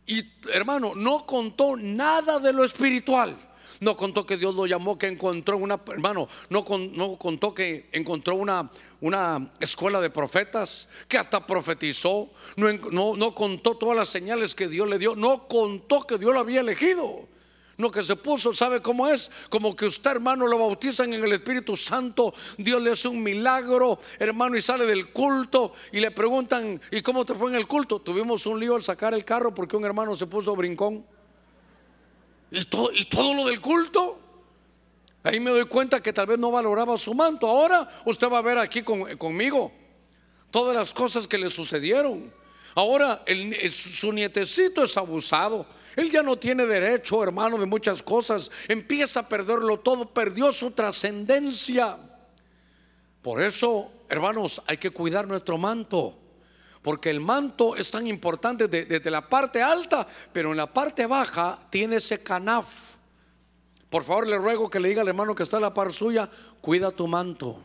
[0.05, 3.37] Y hermano, no contó nada de lo espiritual.
[3.81, 6.63] No contó que Dios lo llamó, que encontró una, hermano, no,
[6.93, 8.69] no contó que encontró una,
[9.01, 14.67] una escuela de profetas, que hasta profetizó, no, no, no contó todas las señales que
[14.67, 17.27] Dios le dio, no contó que Dios lo había elegido.
[17.77, 19.31] No, que se puso, ¿sabe cómo es?
[19.49, 23.99] Como que usted, hermano, lo bautizan en el Espíritu Santo, Dios le hace un milagro,
[24.19, 27.99] hermano, y sale del culto y le preguntan, ¿y cómo te fue en el culto?
[27.99, 31.03] Tuvimos un lío al sacar el carro porque un hermano se puso brincón.
[32.51, 34.19] ¿Y todo, y todo lo del culto?
[35.23, 37.47] Ahí me doy cuenta que tal vez no valoraba su manto.
[37.47, 39.71] Ahora usted va a ver aquí conmigo
[40.49, 42.33] todas las cosas que le sucedieron.
[42.75, 43.23] Ahora
[43.71, 45.65] su nietecito es abusado.
[45.95, 48.49] Él ya no tiene derecho, hermano, de muchas cosas.
[48.67, 50.05] Empieza a perderlo todo.
[50.09, 51.97] Perdió su trascendencia.
[53.21, 56.17] Por eso, hermanos, hay que cuidar nuestro manto.
[56.81, 61.59] Porque el manto es tan importante desde la parte alta, pero en la parte baja
[61.69, 62.91] tiene ese canaf
[63.91, 66.29] por favor, le ruego que le diga al hermano que está en la par suya,
[66.61, 67.61] cuida tu manto,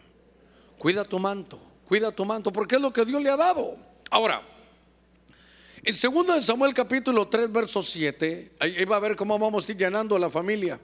[0.76, 3.76] cuida tu manto, cuida tu manto, porque es lo que Dios le ha dado.
[4.11, 4.42] Ahora,
[5.85, 9.79] en 2 Samuel capítulo 3, verso 7, ahí va a ver cómo vamos a ir
[9.79, 10.81] llenando la familia.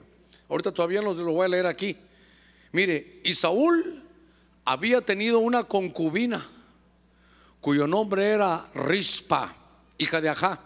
[0.47, 1.97] Ahorita todavía lo, lo voy a leer aquí.
[2.71, 4.01] Mire, y Saúl
[4.63, 6.49] había tenido una concubina
[7.63, 9.55] cuyo nombre era Rispa,
[9.97, 10.59] hija de Ajá.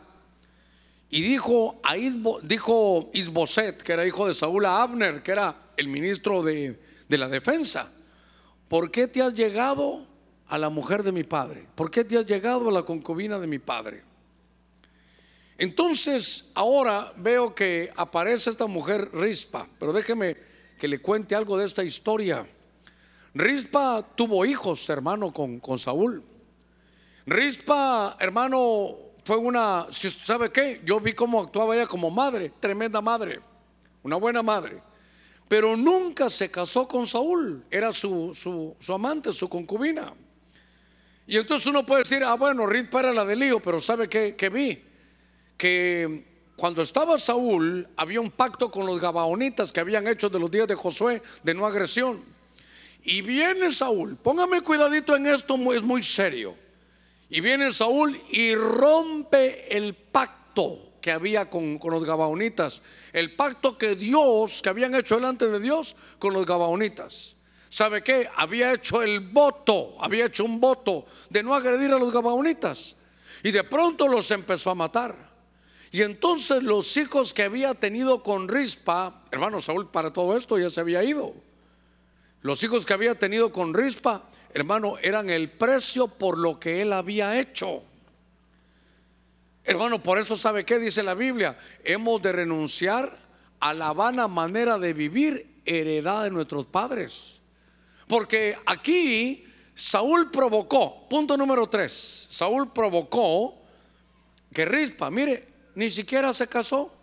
[1.12, 6.41] Y dijo, a Isboset, que era hijo de Saúl, a Abner, que era el ministro
[6.41, 7.93] de, de la defensa,
[8.67, 10.07] ¿por qué te has llegado
[10.47, 11.67] a la mujer de mi padre?
[11.75, 14.01] ¿Por qué te has llegado a la concubina de mi padre?
[15.60, 20.36] Entonces ahora veo que aparece esta mujer Rispa, pero déjeme
[20.79, 22.47] que le cuente algo de esta historia.
[23.36, 26.23] Rispa tuvo hijos, hermano, con, con Saúl.
[27.27, 30.79] Rispa, hermano, fue una, ¿sabe qué?
[30.85, 33.41] Yo vi cómo actuaba ella como madre, tremenda madre,
[34.01, 34.81] una buena madre.
[35.49, 40.13] Pero nunca se casó con Saúl, era su, su, amante, su concubina.
[41.27, 44.37] Y entonces uno puede decir, ah, bueno, Rit para la de lío, pero ¿sabe qué,
[44.37, 44.81] qué vi?
[45.57, 50.49] Que cuando estaba Saúl había un pacto con los gabaonitas que habían hecho de los
[50.49, 52.23] días de Josué de no agresión.
[53.03, 56.66] Y viene Saúl, póngame cuidadito en esto, es muy serio.
[57.29, 62.81] Y viene Saúl y rompe el pacto que había con, los gabaonitas,
[63.13, 67.35] el pacto que Dios, que habían hecho delante de Dios con los gabaonitas.
[67.69, 68.29] ¿Sabe qué?
[68.35, 72.95] Había hecho el voto, había hecho un voto de no agredir a los gabaonitas.
[73.43, 75.27] Y de pronto los empezó a matar.
[75.91, 80.69] Y entonces los hijos que había tenido con Rispa, hermano Saúl, para todo esto ya
[80.69, 81.33] se había ido.
[82.41, 86.93] Los hijos que había tenido con Rispa hermano, eran el precio por lo que él
[86.93, 87.83] había hecho.
[89.63, 91.57] Hermano, por eso sabe qué dice la Biblia.
[91.83, 93.17] Hemos de renunciar
[93.60, 97.39] a la vana manera de vivir heredada de nuestros padres.
[98.07, 103.62] Porque aquí Saúl provocó, punto número tres, Saúl provocó
[104.53, 106.93] que Rispa, mire, ni siquiera se casó.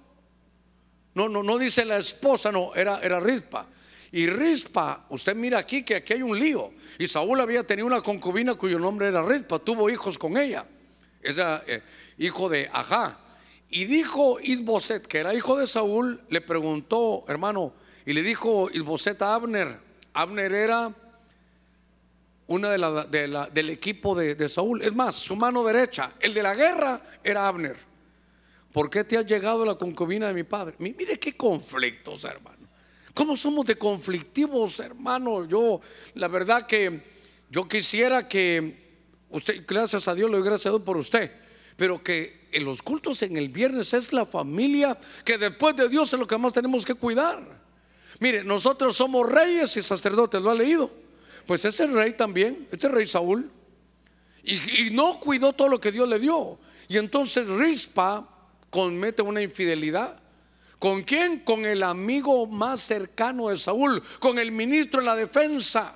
[1.14, 3.66] No, no, no dice la esposa, no, era, era Rispa.
[4.14, 6.70] Y Rispa, usted mira aquí que aquí hay un lío.
[7.00, 10.64] Y Saúl había tenido una concubina cuyo nombre era Rispa, tuvo hijos con ella.
[11.20, 11.82] Era eh,
[12.18, 13.18] hijo de Ajá.
[13.70, 17.72] Y dijo Isboset, que era hijo de Saúl, le preguntó, hermano,
[18.06, 19.80] y le dijo Isboset a Abner.
[20.12, 20.94] Abner era
[22.46, 24.80] una de la, del equipo de, de Saúl.
[24.82, 27.76] Es más, su mano derecha, el de la guerra, era Abner.
[28.72, 30.76] ¿Por qué te has llegado la concubina de mi padre?
[30.78, 32.63] Mire qué conflictos, hermano.
[33.14, 35.46] ¿Cómo somos de conflictivos, hermano?
[35.46, 35.80] Yo,
[36.14, 37.00] la verdad que
[37.48, 38.98] yo quisiera que
[39.30, 41.30] usted, gracias a Dios, le doy gracias a Dios por usted,
[41.76, 46.12] pero que en los cultos en el viernes es la familia que después de Dios
[46.12, 47.62] es lo que más tenemos que cuidar.
[48.18, 50.90] Mire, nosotros somos reyes y sacerdotes, ¿lo ha leído?
[51.46, 53.48] Pues ese rey también, este rey Saúl,
[54.42, 56.58] y, y no cuidó todo lo que Dios le dio.
[56.88, 58.28] Y entonces Rispa
[58.70, 60.20] comete una infidelidad
[60.78, 61.40] ¿Con quién?
[61.40, 65.94] Con el amigo más cercano de Saúl, con el ministro de la defensa.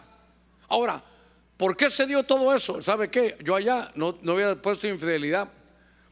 [0.68, 1.02] Ahora,
[1.56, 2.82] ¿por qué se dio todo eso?
[2.82, 3.36] ¿Sabe qué?
[3.44, 5.48] Yo allá no, había puesto infidelidad,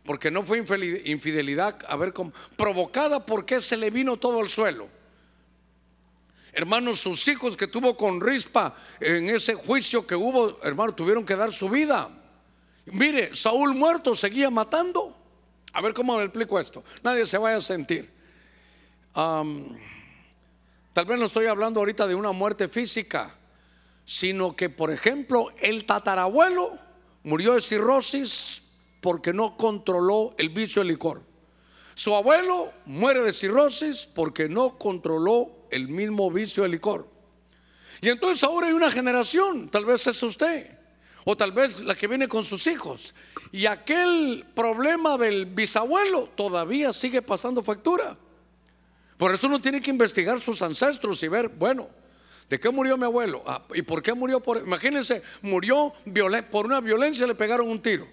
[0.05, 0.59] porque no fue
[1.05, 4.89] infidelidad, a ver, cómo, provocada porque se le vino todo el suelo.
[6.53, 11.37] Hermanos, sus hijos que tuvo con Rispa en ese juicio que hubo, hermano, tuvieron que
[11.37, 12.09] dar su vida.
[12.87, 15.15] Mire, Saúl muerto seguía matando.
[15.75, 16.83] A ver cómo me explico esto.
[17.03, 18.16] Nadie se vaya a sentir
[19.17, 23.35] tal vez no estoy hablando ahorita de una muerte física,
[24.05, 26.79] sino que, por ejemplo, el tatarabuelo
[27.25, 28.63] murió de cirrosis
[29.01, 31.23] porque no controló el vicio del licor.
[31.95, 37.09] Su abuelo muere de cirrosis porque no controló el mismo vicio del licor.
[38.03, 40.79] Y entonces ahora hay una generación, tal vez es usted,
[41.25, 43.15] o tal vez la que viene con sus hijos.
[43.51, 48.19] Y aquel problema del bisabuelo todavía sigue pasando factura.
[49.17, 51.89] Por eso uno tiene que investigar sus ancestros y ver, bueno,
[52.49, 53.43] ¿de qué murió mi abuelo?
[53.47, 54.41] Ah, ¿Y por qué murió?
[54.41, 55.93] Por, imagínense, murió
[56.51, 58.07] por una violencia, le pegaron un tiro.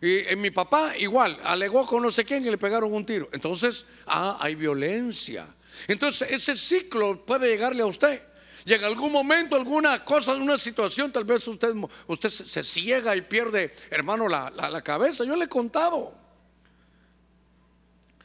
[0.00, 3.28] Y en mi papá igual, alegó con no sé quién y le pegaron un tiro.
[3.32, 5.46] Entonces, ah, hay violencia.
[5.88, 8.22] Entonces, ese ciclo puede llegarle a usted.
[8.64, 11.72] Y en algún momento, alguna cosa, una situación, tal vez usted,
[12.06, 15.24] usted se, ciega y pierde, hermano, la, la cabeza.
[15.24, 16.27] Yo le he contado.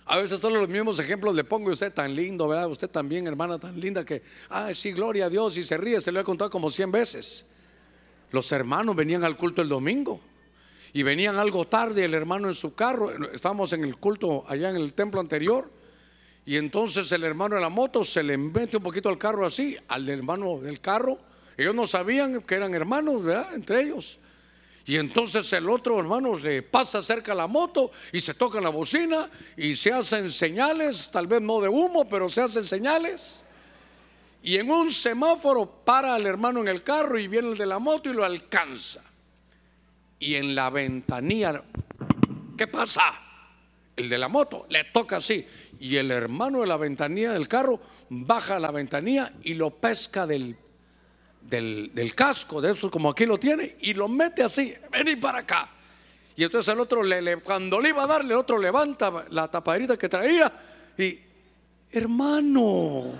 [0.05, 2.69] A veces todos los mismos ejemplos le pongo y usted tan lindo, ¿verdad?
[2.69, 6.11] Usted también, hermana, tan linda que, ay, sí, gloria a Dios, y se ríe, se
[6.11, 7.45] lo he contado como cien veces.
[8.31, 10.19] Los hermanos venían al culto el domingo
[10.91, 14.75] y venían algo tarde, el hermano en su carro, estábamos en el culto allá en
[14.75, 15.71] el templo anterior,
[16.45, 19.77] y entonces el hermano en la moto se le mete un poquito al carro así,
[19.87, 21.17] al hermano del carro,
[21.55, 23.53] ellos no sabían que eran hermanos, ¿verdad?
[23.53, 24.19] Entre ellos.
[24.85, 29.29] Y entonces el otro hermano le pasa cerca la moto y se toca la bocina
[29.55, 33.45] y se hacen señales, tal vez no de humo, pero se hacen señales.
[34.41, 37.79] Y en un semáforo para el hermano en el carro y viene el de la
[37.79, 39.01] moto y lo alcanza.
[40.19, 41.63] Y en la ventanilla,
[42.57, 43.13] ¿qué pasa?
[43.95, 45.47] El de la moto le toca así.
[45.79, 50.57] Y el hermano de la ventanilla del carro baja la ventanilla y lo pesca del
[51.49, 55.69] del, casco, de eso como aquí lo tiene, y lo mete así, vení para acá.
[56.35, 59.97] Y entonces el otro, le, cuando le iba a darle, el otro levanta la tapaderita
[59.97, 60.51] que traía
[60.97, 61.19] y,
[61.91, 63.13] hermano,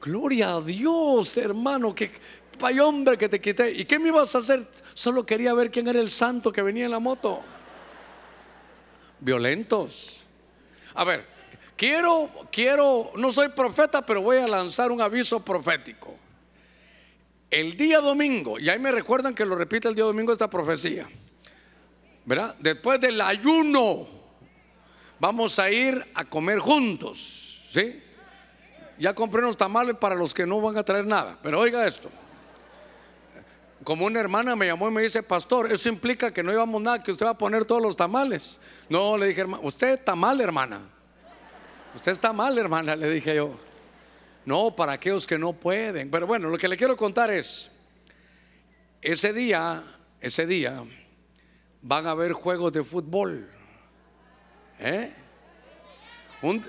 [0.00, 2.12] gloria a Dios, hermano, que
[2.58, 3.72] pay hombre que te quité.
[3.72, 4.66] ¿Y qué me ibas a hacer?
[4.94, 7.40] Solo quería ver quién era el santo que venía en la moto.
[9.20, 10.26] Violentos.
[10.94, 11.37] A ver,
[11.78, 16.12] Quiero, quiero, no soy profeta, pero voy a lanzar un aviso profético.
[17.48, 21.08] El día domingo, y ahí me recuerdan que lo repite el día domingo esta profecía,
[22.24, 22.56] ¿verdad?
[22.58, 24.08] Después del ayuno,
[25.20, 28.02] vamos a ir a comer juntos, ¿sí?
[28.98, 32.10] Ya compré unos tamales para los que no van a traer nada, pero oiga esto.
[33.84, 37.04] Como una hermana me llamó y me dice, pastor, eso implica que no íbamos nada,
[37.04, 38.60] que usted va a poner todos los tamales.
[38.88, 40.97] No, le dije, usted tamal, hermana.
[41.94, 43.56] Usted está mal, hermana, le dije yo.
[44.44, 46.10] No, para aquellos que no pueden.
[46.10, 47.70] Pero bueno, lo que le quiero contar es,
[49.02, 49.84] ese día,
[50.20, 50.84] ese día,
[51.82, 53.50] van a haber juegos de fútbol.
[54.78, 55.12] ¿Eh?
[56.42, 56.62] Un,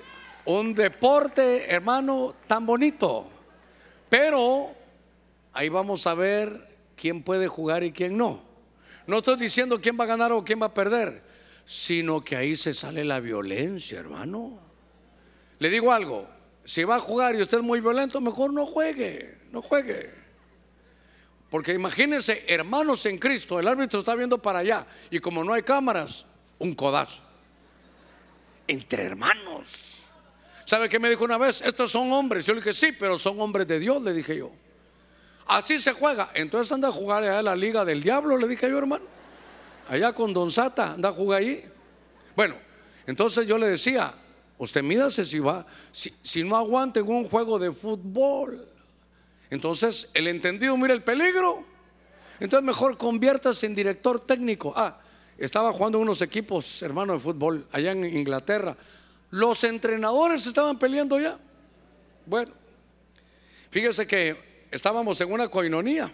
[0.45, 3.29] un deporte, hermano, tan bonito.
[4.09, 4.73] Pero
[5.53, 8.41] ahí vamos a ver quién puede jugar y quién no.
[9.07, 11.23] No estoy diciendo quién va a ganar o quién va a perder,
[11.65, 14.68] sino que ahí se sale la violencia, hermano.
[15.59, 16.27] Le digo algo,
[16.63, 20.11] si va a jugar y usted es muy violento, mejor no juegue, no juegue.
[21.49, 25.63] Porque imagínense, hermanos en Cristo, el árbitro está viendo para allá y como no hay
[25.63, 26.25] cámaras,
[26.59, 27.23] un codazo.
[28.67, 30.05] Entre hermanos.
[30.63, 31.61] ¿Sabe qué me dijo una vez?
[31.61, 32.45] Estos son hombres.
[32.45, 34.51] Yo le dije, sí, pero son hombres de Dios, le dije yo.
[35.47, 36.29] Así se juega.
[36.35, 39.05] Entonces anda a jugar allá en la liga del diablo, le dije yo, hermano.
[39.87, 41.65] Allá con Don Sata, anda a jugar ahí.
[42.35, 42.55] Bueno,
[43.07, 44.13] entonces yo le decía,
[44.59, 48.67] Usted mídase si va, si, no aguanta en un juego de fútbol.
[49.49, 51.63] Entonces, el entendido mira el peligro.
[52.41, 54.73] Entonces, mejor conviértase en director técnico.
[54.75, 54.99] Ah,
[55.37, 58.75] estaba jugando unos equipos, hermano, de fútbol allá en Inglaterra.
[59.31, 61.39] Los entrenadores estaban peleando ya.
[62.25, 62.51] Bueno,
[63.71, 66.13] fíjese que estábamos en una coinonía.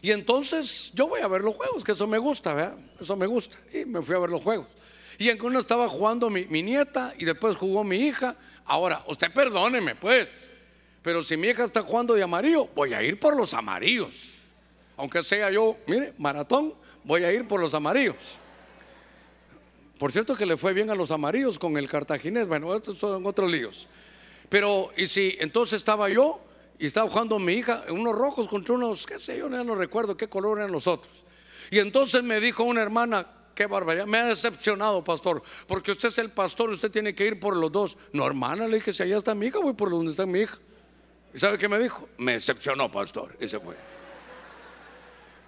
[0.00, 2.78] Y entonces yo voy a ver los juegos, que eso me gusta, ¿verdad?
[3.00, 3.58] Eso me gusta.
[3.72, 4.68] Y me fui a ver los juegos.
[5.18, 8.36] Y en uno estaba jugando mi, nieta y después jugó mi hija.
[8.64, 10.50] Ahora, usted perdóneme, pues.
[11.02, 14.42] Pero si mi hija está jugando de amarillo, voy a ir por los amarillos.
[14.96, 16.74] Aunque sea yo, mire, maratón,
[17.04, 18.38] voy a ir por los amarillos.
[19.98, 22.46] Por cierto que le fue bien a los amarillos con el cartaginés.
[22.46, 23.88] Bueno, estos son otros líos.
[24.48, 26.40] Pero, y si entonces estaba yo
[26.78, 30.28] y estaba jugando mi hija, unos rojos contra unos, qué sé yo, no recuerdo qué
[30.28, 31.24] color eran los otros.
[31.70, 33.26] Y entonces me dijo una hermana,
[33.56, 34.06] qué barbaridad.
[34.06, 37.72] Me ha decepcionado, pastor, porque usted es el pastor, usted tiene que ir por los
[37.72, 37.98] dos.
[38.12, 40.58] No, hermana, le dije, si allá está mi hija, voy por donde está mi hija.
[41.34, 42.08] ¿Y sabe qué me dijo?
[42.18, 43.74] Me decepcionó, pastor, y se fue.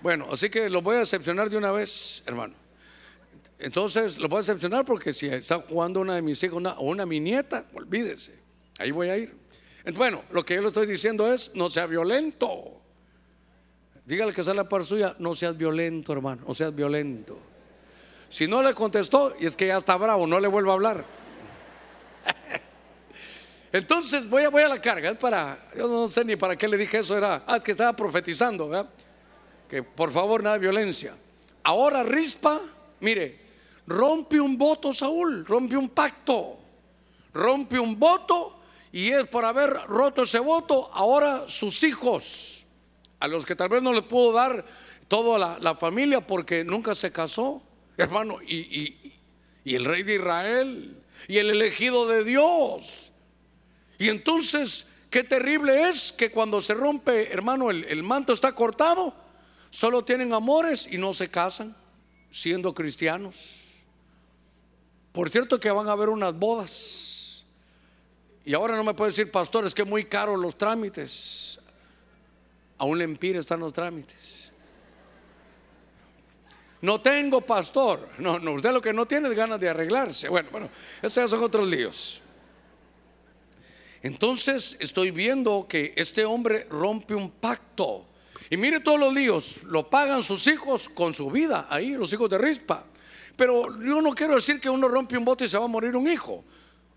[0.01, 2.55] Bueno, así que lo voy a decepcionar de una vez, hermano.
[3.59, 7.05] Entonces lo voy a decepcionar porque si está jugando una de mis hijas o una,
[7.05, 8.35] mi nieta, olvídese,
[8.79, 9.35] ahí voy a ir.
[9.95, 12.81] Bueno, lo que yo le estoy diciendo es, no sea violento.
[14.05, 17.39] Dígale que sea la par suya, no seas violento, hermano, no seas violento.
[18.29, 21.05] Si no le contestó, y es que ya está bravo, no le vuelvo a hablar.
[23.73, 26.99] Entonces voy a, la carga, es para, yo no sé ni para qué le dije
[26.99, 28.89] eso, era, ah, es que estaba profetizando,
[29.69, 31.15] Que por favor nada de violencia.
[31.63, 32.61] Ahora rispa,
[33.01, 33.39] mire,
[33.87, 36.59] rompe un voto Saúl, rompe un pacto,
[37.35, 38.59] rompe un voto
[38.93, 42.67] y es por haber roto ese voto, ahora sus hijos,
[43.21, 44.65] a los que tal vez no les pudo dar
[45.09, 47.63] toda la, familia porque nunca se casó,
[48.03, 49.13] hermano, y,
[49.65, 50.97] y el rey de Israel,
[51.27, 53.13] y el elegido de Dios.
[53.99, 59.15] Y entonces, qué terrible es que cuando se rompe, hermano, el, el manto está cortado,
[59.71, 61.77] solo tienen amores y no se casan,
[62.31, 63.75] siendo cristianos.
[65.13, 67.45] Por cierto que van a haber unas bodas.
[68.45, 71.61] Y ahora no me puede decir, pastor, es que muy caro los trámites.
[72.79, 74.38] A un empire están los trámites.
[76.81, 78.09] No tengo pastor.
[78.19, 80.29] No, no, usted lo que no tiene es ganas de arreglarse.
[80.29, 80.71] Bueno, bueno,
[81.03, 82.23] esos son otros líos.
[84.03, 88.07] Entonces estoy viendo que este hombre rompe un pacto.
[88.51, 92.31] Y mire todos los líos, lo pagan sus hijos con su vida, ahí los hijos
[92.31, 92.87] de Rispa.
[93.37, 95.95] Pero yo no quiero decir que uno rompe un voto y se va a morir
[95.95, 96.45] un hijo.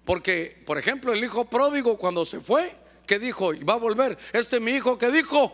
[0.05, 2.75] Porque, por ejemplo, el hijo pródigo cuando se fue,
[3.05, 3.53] ¿qué dijo?
[3.53, 4.17] Y va a volver.
[4.31, 5.51] Este mi hijo que dijo,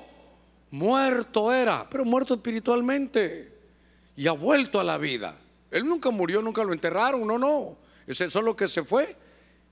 [0.72, 3.57] muerto era, pero muerto espiritualmente.
[4.18, 5.38] Y ha vuelto a la vida.
[5.72, 7.78] Él nunca murió, nunca lo enterraron, no, no.
[8.06, 9.16] Es solo que se fue.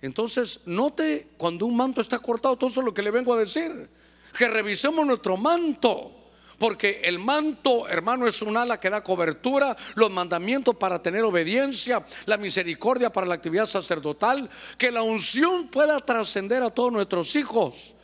[0.01, 3.37] Entonces, note cuando un manto está cortado, todo eso es lo que le vengo a
[3.37, 3.89] decir.
[4.37, 6.11] Que revisemos nuestro manto.
[6.59, 12.05] Porque el manto, hermano, es un ala que da cobertura, los mandamientos para tener obediencia,
[12.25, 17.95] la misericordia para la actividad sacerdotal, que la unción pueda trascender a todos nuestros hijos.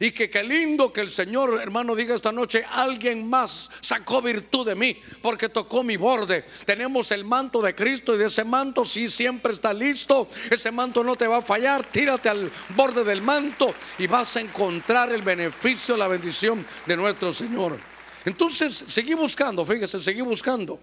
[0.00, 4.66] Y que qué lindo que el Señor, hermano, diga esta noche, alguien más sacó virtud
[4.66, 6.44] de mí porque tocó mi borde.
[6.64, 10.28] Tenemos el manto de Cristo y de ese manto sí siempre está listo.
[10.50, 11.84] Ese manto no te va a fallar.
[11.90, 17.32] Tírate al borde del manto y vas a encontrar el beneficio, la bendición de nuestro
[17.32, 17.78] Señor.
[18.24, 20.78] Entonces, seguí buscando, fíjese, seguí buscando.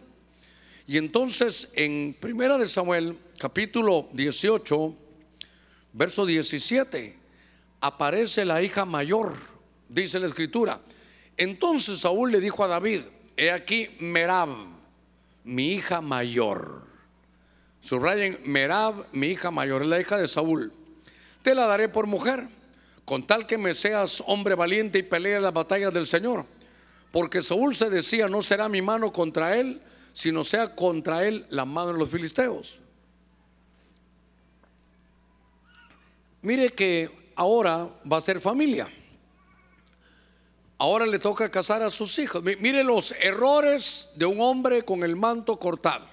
[0.88, 4.95] Y entonces en Primera de Samuel, capítulo 18,
[5.93, 7.24] verso 17
[7.82, 9.36] aparece la hija mayor,
[9.89, 10.80] dice la escritura.
[11.38, 13.01] Entonces Saúl le dijo a David,
[13.38, 14.49] he aquí Merab,
[15.43, 16.84] mi hija mayor.
[17.82, 20.71] Subrayen, Merab, mi hija mayor, es la hija de Saúl.
[21.41, 22.47] Te la daré por mujer,
[23.03, 26.45] con tal que me seas hombre valiente y pelee las batallas del Señor.
[27.11, 31.65] Porque Saúl se decía, no será mi mano contra él, sino sea contra él la
[31.65, 32.82] mano de los filisteos.
[36.41, 38.92] Mire que ahora va a ser familia.
[40.78, 42.44] Ahora le toca casar a sus hijos.
[42.44, 46.06] Mire los errores de un hombre con el manto cortado.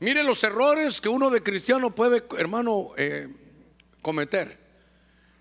[0.00, 3.28] Mire los errores que uno de cristiano puede, hermano, eh,
[4.00, 4.56] cometer.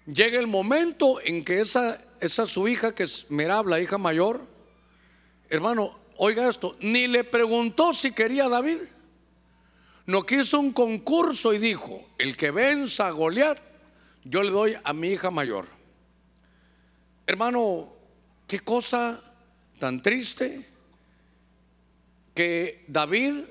[0.07, 4.41] Llega el momento en que esa, esa su hija, que es Merab, la hija mayor,
[5.49, 8.79] hermano, oiga esto, ni le preguntó si quería David.
[10.07, 13.66] No quiso un concurso y dijo, el que venza a Goliat
[14.29, 15.67] yo le doy a mi hija mayor.
[17.25, 17.93] Hermano,
[18.47, 19.21] qué cosa
[19.79, 20.65] tan triste
[22.33, 23.43] que David,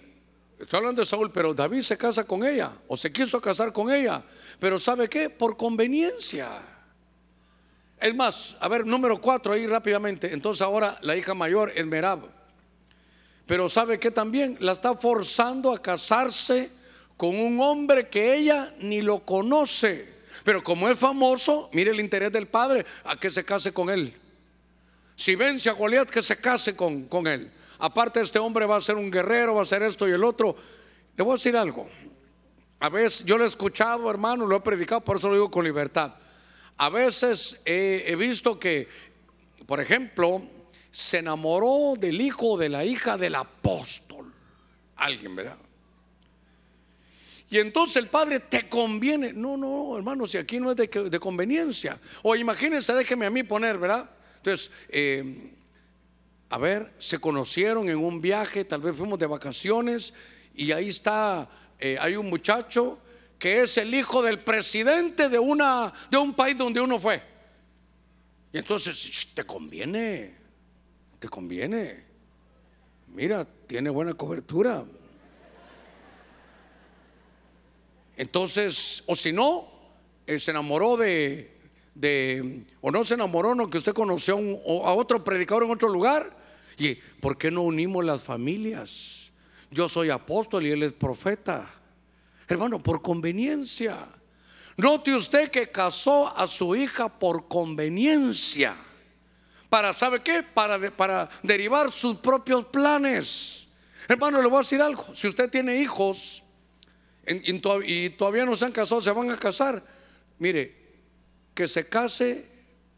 [0.58, 3.90] estoy hablando de Saúl, pero David se casa con ella o se quiso casar con
[3.90, 4.22] ella,
[4.58, 5.28] pero ¿sabe qué?
[5.30, 6.48] Por conveniencia.
[8.00, 10.32] Es más, a ver, número cuatro ahí rápidamente.
[10.32, 12.20] Entonces ahora la hija mayor es Merab.
[13.46, 14.56] Pero ¿sabe qué también?
[14.60, 16.70] La está forzando a casarse
[17.16, 20.15] con un hombre que ella ni lo conoce.
[20.46, 24.14] Pero como es famoso, mire el interés del padre a que se case con él.
[25.16, 27.50] Si vence a Goliat, que se case con, con él.
[27.80, 30.54] Aparte, este hombre va a ser un guerrero, va a ser esto y el otro.
[31.16, 31.88] Le voy a decir algo.
[32.78, 35.64] A veces yo lo he escuchado, hermano, lo he predicado, por eso lo digo con
[35.64, 36.14] libertad.
[36.76, 38.86] A veces he visto que,
[39.66, 40.44] por ejemplo,
[40.92, 44.32] se enamoró del hijo de la hija del apóstol.
[44.94, 45.56] Alguien, ¿verdad?
[47.48, 49.32] Y entonces el padre te conviene.
[49.32, 52.00] No, no, hermano, si aquí no es de, conveniencia.
[52.22, 54.10] O imagínense, déjeme a mí poner, ¿verdad?
[54.38, 55.52] Entonces, eh,
[56.48, 60.12] a ver, se conocieron en un viaje, tal vez fuimos de vacaciones
[60.54, 62.98] y ahí está, eh, hay un muchacho
[63.38, 67.22] que es el hijo del presidente de, una, de un país donde uno fue.
[68.52, 70.34] Y entonces, te conviene,
[71.18, 72.04] te conviene.
[73.08, 74.84] Mira, tiene buena cobertura.
[78.16, 79.68] Entonces, o si no,
[80.26, 81.52] eh, se enamoró de,
[82.80, 86.36] o no se enamoró, no, que usted conoció a, otro predicador en otro lugar.
[86.78, 89.32] ¿Y por qué no unimos las familias?
[89.70, 91.70] Yo soy apóstol y él es profeta.
[92.48, 94.08] Hermano, por conveniencia.
[94.76, 98.76] Note usted que casó a su hija por conveniencia.
[99.68, 100.42] Para, ¿sabe qué?
[100.42, 103.68] Para, para derivar sus propios planes.
[104.08, 105.12] Hermano, le voy a decir algo.
[105.12, 106.44] Si usted tiene hijos
[107.26, 109.82] y todavía no se han casado, se van a casar,
[110.38, 110.74] mire,
[111.54, 112.46] que se case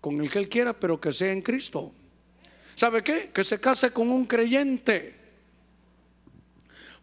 [0.01, 1.93] con el que él quiera, pero que sea en Cristo.
[2.74, 3.31] ¿Sabe qué?
[3.33, 5.14] Que se case con un creyente.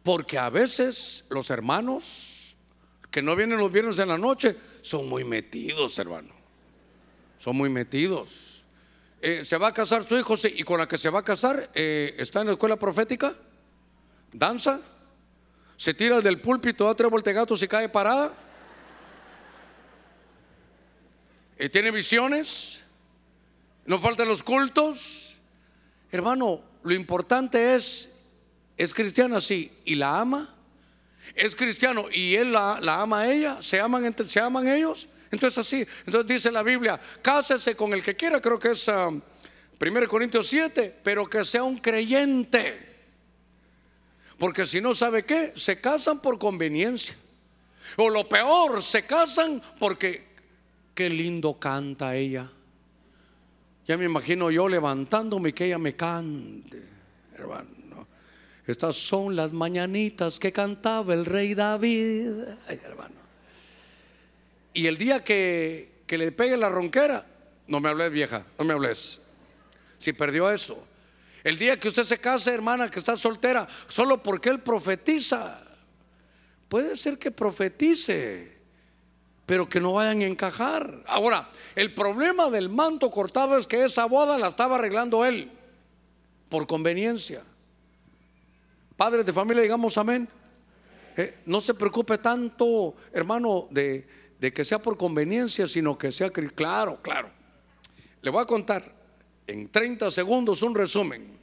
[0.04, 2.56] Porque a veces los hermanos
[3.10, 6.34] que no vienen los viernes en la noche son muy metidos, hermano.
[7.38, 8.66] Son muy metidos.
[9.22, 11.72] Eh, se va a casar su hijo y con la que se va a casar
[11.74, 13.36] eh, está en la escuela profética,
[14.32, 14.82] danza,
[15.78, 18.34] se tira del púlpito, da tres voltegatos y cae parada.
[21.60, 22.84] Y tiene visiones,
[23.86, 25.38] no faltan los cultos.
[26.12, 28.10] Hermano, lo importante es,
[28.78, 30.56] es cristiana, sí, y la ama.
[31.34, 35.10] Es cristiano y él la, ama a ella, se aman, se aman ellos.
[35.32, 39.10] Entonces así, entonces dice la Biblia, cásese con el que quiera, creo que es 1
[39.10, 42.85] um, Corintios 7, pero que sea un creyente.
[44.38, 47.16] Porque si no sabe qué, se casan por conveniencia.
[47.98, 50.28] O lo peor, se casan porque
[50.94, 52.52] qué lindo canta ella.
[53.86, 56.82] Ya me imagino yo levantándome que ella me cante,
[57.38, 58.08] hermano.
[58.66, 62.32] Estas son las mañanitas que cantaba el rey David,
[62.68, 63.16] hermano.
[64.74, 67.26] Y el día que, que le pegue la ronquera,
[67.68, 69.22] no me hables vieja, no me hables.
[70.00, 70.84] Si perdió eso.
[71.46, 75.62] El día que usted se case, hermana, que está soltera, solo porque él profetiza.
[76.68, 78.58] Puede ser que profetice,
[79.46, 81.04] pero que no vayan a encajar.
[81.06, 85.52] Ahora, el problema del manto cortado es que esa boda la estaba arreglando él,
[86.50, 87.44] por conveniencia.
[88.98, 90.28] Padres de familia, digamos amén.
[91.16, 94.08] Eh, no se preocupe tanto, hermano, de,
[94.40, 97.30] de que sea por conveniencia, sino que sea claro, claro.
[98.24, 98.95] Le voy a contar
[99.48, 101.38] en 30 segundos un resumen.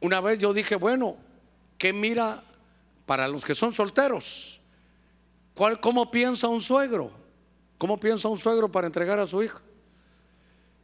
[0.00, 1.16] Una vez yo dije, bueno,
[1.76, 2.42] ¿qué mira
[3.06, 4.60] para los que son solteros?
[5.54, 7.10] ¿Cuál, ¿Cómo piensa un suegro?
[7.78, 9.60] ¿Cómo piensa un suegro para entregar a su hija?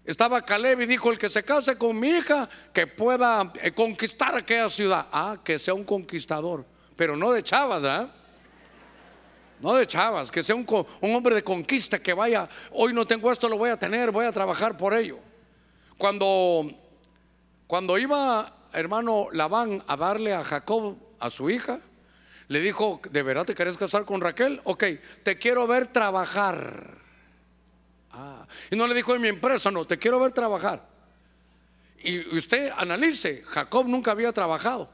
[0.04, 4.36] Estaba Caleb y dijo, el que se case con mi hija, que pueda eh, conquistar
[4.36, 5.06] aquella ciudad.
[5.10, 6.64] Ah, que sea un conquistador,
[6.96, 8.08] pero no de chavas, ¿eh?
[9.60, 10.66] No de chavas, que sea un,
[11.00, 14.26] un hombre de conquista, que vaya, hoy no tengo esto, lo voy a tener, voy
[14.26, 15.18] a trabajar por ello.
[15.98, 16.70] Cuando,
[17.66, 21.80] cuando iba hermano Labán a darle a Jacob a su hija,
[22.48, 24.60] le dijo, ¿de verdad te querés casar con Raquel?
[24.64, 24.84] Ok,
[25.22, 26.98] te quiero ver trabajar.
[28.10, 30.86] Ah, y no le dijo en mi empresa, no, te quiero ver trabajar.
[32.02, 34.90] Y usted analice, Jacob nunca había trabajado,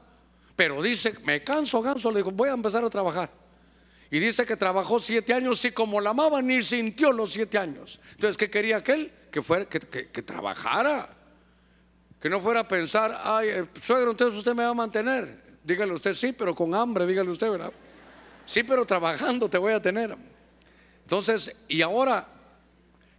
[0.55, 3.29] pero dice, me canso, ganso, le dijo, voy a empezar a trabajar.
[4.11, 7.99] Y dice que trabajó siete años y como la amaba ni sintió los siete años.
[8.11, 9.11] Entonces, ¿qué quería aquel?
[9.31, 11.17] Que fuera, que, que trabajara.
[12.19, 15.41] Que no fuera a pensar, ay, eh, suegro, entonces usted me va a mantener.
[15.63, 17.71] Dígale usted sí, pero con hambre, dígale usted, ¿verdad?
[18.45, 20.15] Sí, pero trabajando te voy a tener.
[21.03, 22.27] Entonces, y ahora,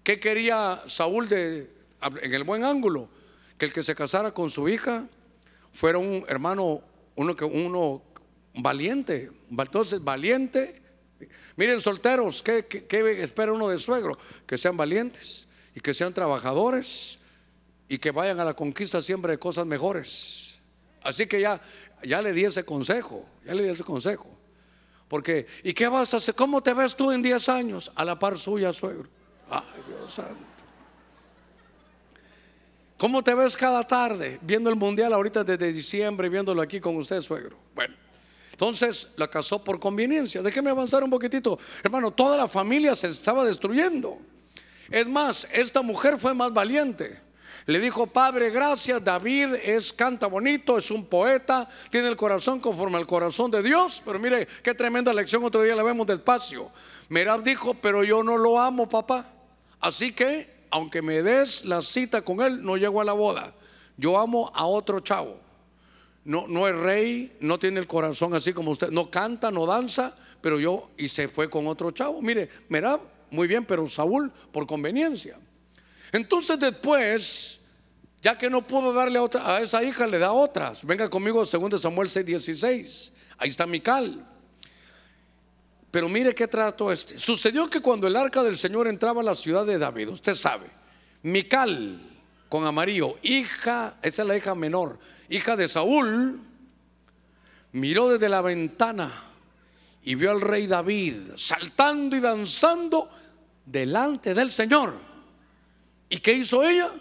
[0.05, 1.71] ¿qué quería Saúl de,
[2.21, 3.09] en el buen ángulo?
[3.57, 5.09] Que el que se casara con su hija
[5.73, 6.83] fuera un hermano,
[7.17, 8.03] uno que uno
[8.55, 9.31] valiente.
[9.51, 10.82] Entonces, valiente.
[11.57, 14.19] Miren, solteros, ¿qué, qué espera uno de suegro?
[14.47, 17.19] Que sean valientes y que sean trabajadores
[17.89, 20.61] y que vayan a la conquista siempre de cosas mejores.
[21.03, 21.61] Así que ya,
[22.03, 24.27] ya le di ese consejo, ya le di ese consejo.
[25.09, 26.35] Porque, ¿y qué vas a hacer?
[26.35, 27.93] ¿Cómo te ves tú en 10 años?
[27.95, 29.09] A la par suya, suegro.
[29.51, 30.37] Ay, Dios santo.
[32.97, 37.21] ¿Cómo te ves cada tarde viendo el mundial ahorita desde diciembre, viéndolo aquí con usted,
[37.21, 37.59] suegro?
[37.75, 37.95] Bueno,
[38.53, 40.43] entonces la casó por conveniencia.
[40.43, 41.59] Déjeme avanzar un poquitito.
[41.83, 44.19] Hermano, toda la familia se estaba destruyendo.
[44.91, 47.21] Es más, esta mujer fue más valiente.
[47.67, 52.99] Le dijo, Padre, gracias, David es canta bonito, es un poeta, tiene el corazón conforme
[52.99, 54.03] al corazón de Dios.
[54.05, 56.71] Pero mire, qué tremenda lección, otro día la vemos despacio.
[57.09, 59.33] Merab dijo, pero yo no lo amo, papá.
[59.81, 63.55] Así que, aunque me des la cita con él, no llego a la boda.
[63.97, 65.41] Yo amo a otro chavo.
[66.25, 70.15] No, no es rey, no tiene el corazón así como usted, no canta, no danza,
[70.41, 72.23] pero yo, y se fue con otro chavo.
[72.23, 73.01] Mire, Merab,
[73.31, 75.39] muy bien, pero Saúl, por conveniencia.
[76.13, 77.63] Entonces después,
[78.21, 80.85] ya que no pudo darle a, otra, a esa hija, le da otras.
[80.85, 83.13] Venga conmigo a 2 Samuel 6:16.
[83.39, 84.29] Ahí está Mical.
[85.91, 87.19] Pero mire qué trato este.
[87.19, 90.67] Sucedió que cuando el arca del Señor entraba a la ciudad de David, usted sabe,
[91.23, 92.12] Mical
[92.53, 94.99] con amarillo, hija, esa es la hija menor,
[95.31, 96.39] hija de Saúl,
[97.73, 99.31] miró desde la ventana
[100.03, 103.09] y vio al rey David saltando y danzando
[103.65, 104.93] delante del Señor.
[106.11, 106.93] ¿Y qué hizo ella?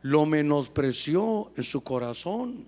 [0.00, 2.64] Lo menospreció en su corazón.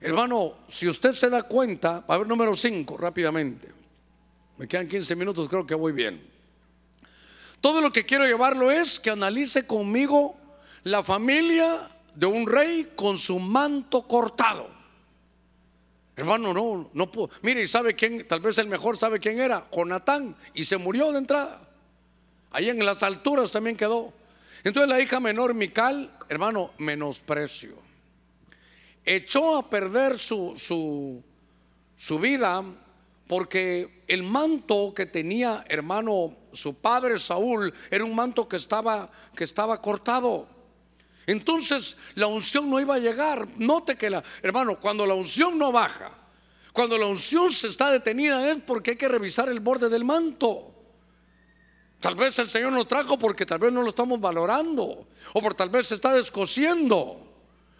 [0.00, 3.68] Hermano, si usted se da cuenta, a ver número 5 rápidamente.
[4.56, 6.33] Me quedan 15 minutos, creo que voy bien.
[7.64, 10.36] Todo lo que quiero llevarlo es que analice conmigo
[10.82, 14.68] la familia de un rey con su manto cortado.
[16.14, 17.30] Hermano, no, no puedo.
[17.40, 18.28] Mire, ¿y sabe quién?
[18.28, 21.62] Tal vez el mejor sabe quién era, Jonatán, y se murió de entrada.
[22.50, 24.12] Ahí en las alturas también quedó.
[24.62, 27.78] Entonces la hija menor, Mical, hermano, menosprecio.
[29.06, 31.24] Echó a perder su, su,
[31.96, 32.62] su vida
[33.26, 39.44] porque el manto que tenía, hermano, su padre Saúl, era un manto que estaba, que
[39.44, 40.48] estaba cortado.
[41.26, 43.48] Entonces la unción no iba a llegar.
[43.56, 46.10] Note que la, hermano, cuando la unción no baja,
[46.72, 50.70] cuando la unción se está detenida es porque hay que revisar el borde del manto.
[52.00, 55.54] Tal vez el Señor nos trajo porque tal vez no lo estamos valorando o por
[55.54, 57.23] tal vez se está descosiendo.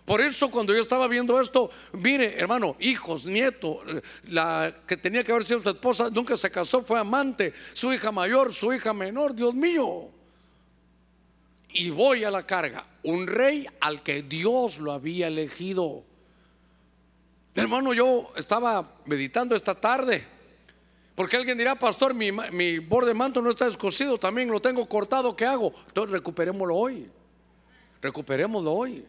[0.05, 3.79] Por eso cuando yo estaba viendo esto, mire, hermano, hijos, nietos,
[4.25, 8.13] la que tenía que haber sido su esposa, nunca se casó, fue amante, su hija
[8.13, 10.11] mayor, su hija menor, Dios mío.
[11.71, 16.05] Y voy a la carga, un rey al que Dios lo había elegido.
[17.55, 20.27] Hermano, yo estaba meditando esta tarde,
[21.15, 25.35] porque alguien dirá, pastor, mi, mi borde manto no está descosido, también lo tengo cortado,
[25.35, 25.73] ¿qué hago?
[25.89, 27.11] Entonces recuperémoslo hoy,
[28.03, 29.07] recuperémoslo hoy.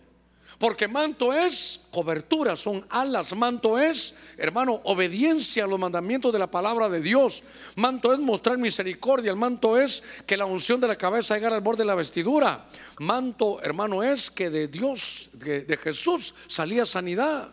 [0.57, 3.35] Porque manto es cobertura, son alas.
[3.35, 7.43] Manto es, hermano, obediencia a los mandamientos de la palabra de Dios.
[7.75, 9.31] Manto es mostrar misericordia.
[9.31, 12.65] El manto es que la unción de la cabeza llegara al borde de la vestidura.
[12.99, 17.49] Manto, hermano, es que de Dios, de, Jesús, salía sanidad.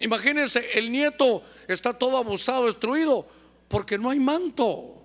[0.00, 3.26] Imagínense, el nieto está todo abusado, destruido,
[3.68, 5.02] porque no hay manto.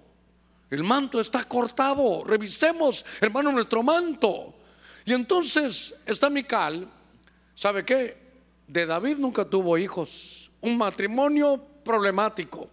[0.71, 2.23] El manto está cortado.
[2.23, 4.55] Revisemos, hermano, nuestro manto.
[5.05, 6.89] Y entonces está Mical
[7.55, 8.17] ¿Sabe qué?
[8.67, 10.51] De David nunca tuvo hijos.
[10.61, 12.69] Un matrimonio problemático.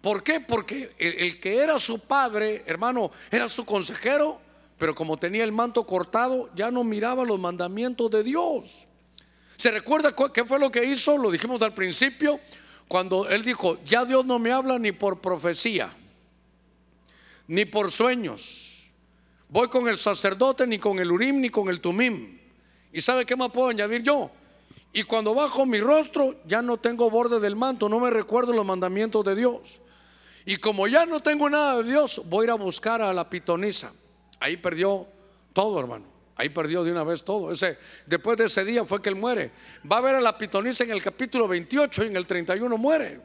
[0.00, 0.40] ¿Por qué?
[0.40, 4.40] Porque el, que era su padre, hermano, era su consejero,
[4.78, 8.86] pero como tenía el manto cortado, ya no miraba los mandamientos de Dios.
[9.56, 11.18] ¿Se recuerda qué fue lo que hizo?
[11.18, 12.38] Lo dijimos al principio,
[12.86, 15.92] cuando él dijo, ya Dios no me habla ni por profecía,
[17.48, 18.92] ni por sueños.
[19.48, 22.37] Voy con el sacerdote, ni con el urim, ni con el tumim.
[22.92, 24.30] ¿Y sabe qué más puedo añadir yo?
[24.92, 28.64] Y cuando bajo mi rostro ya no tengo borde del manto, no me recuerdo los
[28.64, 29.80] mandamientos de Dios.
[30.46, 33.28] Y como ya no tengo nada de Dios, voy a ir a buscar a la
[33.28, 33.92] pitonisa.
[34.40, 35.06] Ahí perdió
[35.52, 36.06] todo, hermano.
[36.36, 37.52] Ahí perdió de una vez todo.
[37.52, 37.76] Ese,
[38.06, 39.50] después de ese día fue que él muere.
[39.90, 43.20] Va a ver a la pitonisa en el capítulo 28 y en el 31 muere.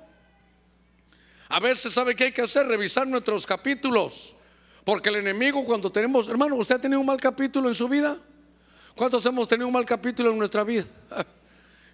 [1.48, 4.36] A veces sabe que hay que hacer, revisar nuestros capítulos.
[4.84, 8.20] Porque el enemigo cuando tenemos, hermano, ¿usted ha tenido un mal capítulo en su vida?
[8.96, 10.86] ¿Cuántos hemos tenido un mal capítulo en nuestra vida?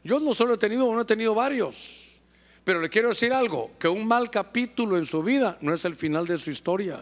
[0.03, 2.19] Yo no solo he tenido uno, he tenido varios.
[2.63, 5.95] Pero le quiero decir algo, que un mal capítulo en su vida no es el
[5.95, 6.99] final de su historia.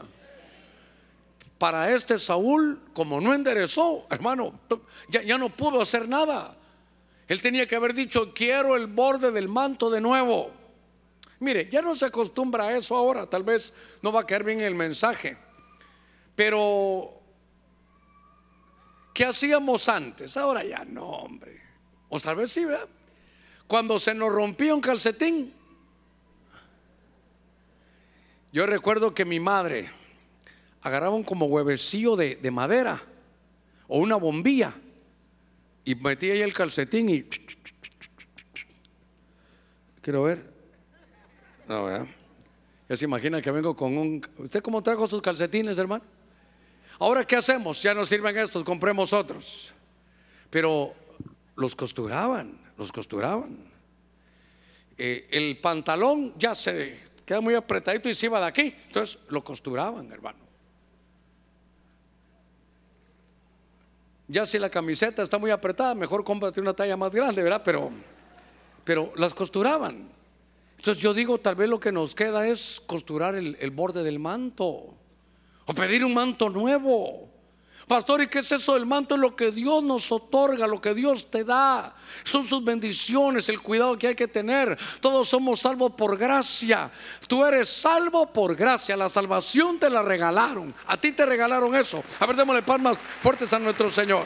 [1.57, 4.59] Para este Saúl, como no enderezó, hermano,
[5.09, 6.55] ya, ya no pudo hacer nada.
[7.27, 10.51] Él tenía que haber dicho, quiero el borde del manto de nuevo.
[11.39, 14.61] Mire, ya no se acostumbra a eso ahora, tal vez no va a caer bien
[14.61, 15.37] el mensaje.
[16.35, 17.17] Pero
[19.17, 20.37] ¿Qué hacíamos antes?
[20.37, 21.59] Ahora ya no, hombre.
[22.07, 22.87] O tal vez sí, ¿verdad?
[23.65, 25.51] Cuando se nos rompía un calcetín.
[28.53, 29.89] Yo recuerdo que mi madre
[30.83, 33.01] agarraba un como huevecillo de, de madera
[33.87, 34.75] o una bombilla
[35.83, 37.23] y metía ahí el calcetín y...
[39.99, 40.45] Quiero ver.
[41.67, 42.05] No, ¿verdad?
[42.87, 44.23] Ya se imagina que vengo con un...
[44.37, 46.16] ¿Usted cómo trajo sus calcetines, hermano?
[46.99, 47.81] Ahora, ¿qué hacemos?
[47.83, 49.73] Ya no sirven estos, compremos otros.
[50.49, 50.93] Pero
[51.55, 53.57] los costuraban, los costuraban.
[54.97, 58.75] Eh, el pantalón ya se queda muy apretadito y se iba de aquí.
[58.87, 60.39] Entonces lo costuraban, hermano.
[64.27, 67.61] Ya si la camiseta está muy apretada, mejor cómprate una talla más grande, ¿verdad?
[67.63, 67.91] Pero,
[68.83, 70.09] pero las costuraban.
[70.77, 74.96] Entonces yo digo, tal vez lo que nos queda es costurar el borde del manto.
[75.67, 77.27] O pedir un manto nuevo.
[77.87, 79.15] Pastor, ¿y qué es eso del manto?
[79.15, 81.95] Es lo que Dios nos otorga, lo que Dios te da.
[82.23, 84.77] Son sus bendiciones, el cuidado que hay que tener.
[84.99, 86.91] Todos somos salvos por gracia.
[87.27, 88.97] Tú eres salvo por gracia.
[88.97, 90.73] La salvación te la regalaron.
[90.85, 92.03] A ti te regalaron eso.
[92.19, 94.25] A ver, démosle palmas fuertes a nuestro Señor.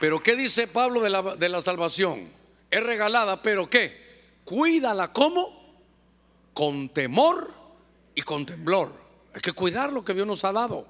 [0.00, 2.30] Pero ¿qué dice Pablo de la, de la salvación?
[2.70, 4.40] Es regalada, pero ¿qué?
[4.44, 5.59] Cuídala como
[6.60, 7.50] con temor
[8.14, 8.92] y con temblor.
[9.32, 10.86] Hay que cuidar lo que Dios nos ha dado.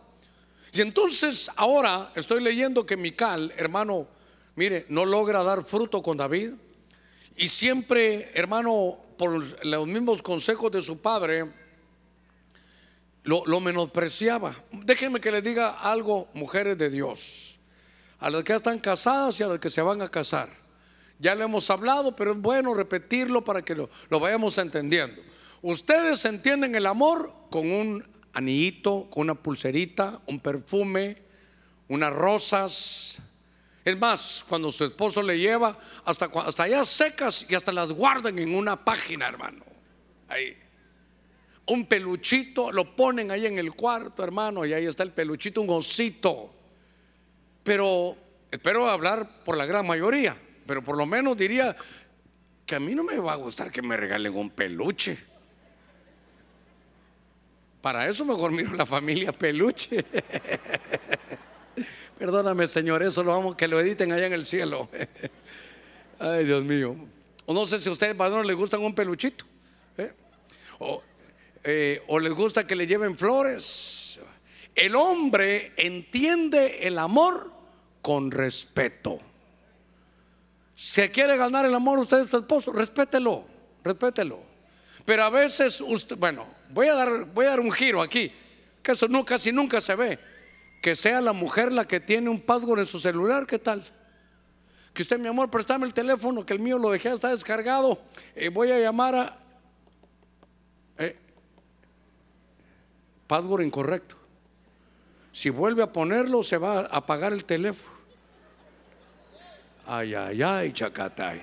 [0.73, 4.09] Y entonces ahora estoy leyendo que Mical, hermano,
[4.57, 6.55] mire, no logra dar fruto con David.
[7.37, 11.49] Y siempre, hermano, por los mismos consejos de su padre,
[13.23, 14.65] lo, lo menospreciaba.
[14.73, 17.61] Déjenme que les diga algo, mujeres de Dios,
[18.19, 20.51] a las que están casadas y a las que se van a casar.
[21.21, 25.30] Ya le hemos hablado, pero es bueno repetirlo para que lo, lo vayamos entendiendo.
[25.63, 31.19] Ustedes entienden el amor con un anillito, con una pulserita, un perfume,
[31.89, 33.19] unas rosas.
[33.85, 38.39] Es más, cuando su esposo le lleva, hasta, hasta allá secas y hasta las guardan
[38.39, 39.65] en una página, hermano.
[40.29, 40.57] Ahí.
[41.67, 45.71] Un peluchito, lo ponen ahí en el cuarto, hermano, y ahí está el peluchito, un
[45.71, 46.55] osito.
[47.63, 48.17] Pero
[48.51, 50.37] espero hablar por la gran mayoría,
[50.67, 51.77] pero por lo menos diría
[52.65, 55.30] que a mí no me va a gustar que me regalen un peluche.
[57.81, 60.05] Para eso mejor miro la familia peluche.
[62.19, 64.91] Perdóname, Señor, eso lo vamos que lo editen allá en el cielo.
[66.19, 66.95] Ay, Dios mío.
[67.47, 69.47] O no sé si a ustedes, no les gustan un peluchito.
[69.97, 70.13] ¿eh?
[70.79, 71.03] O,
[71.65, 74.21] eh, o les gusta que le lleven flores.
[74.75, 77.51] El hombre entiende el amor
[78.03, 79.19] con respeto.
[80.75, 83.45] Si quiere ganar el amor usted es su esposo, respételo,
[83.85, 84.41] respételo.
[85.05, 88.33] Pero a veces usted, bueno, voy a dar, voy a dar un giro aquí,
[88.83, 90.19] que eso no, casi nunca se ve.
[90.83, 93.85] Que sea la mujer la que tiene un password en su celular, ¿qué tal?
[94.95, 98.01] Que usted, mi amor, préstame el teléfono, que el mío lo dejé, está descargado.
[98.35, 99.39] Eh, voy a llamar a.
[100.99, 101.17] Eh,
[103.27, 104.17] password incorrecto.
[105.33, 107.95] Si vuelve a ponerlo, se va a apagar el teléfono.
[109.87, 111.41] Ay, ay, ay, chacatay.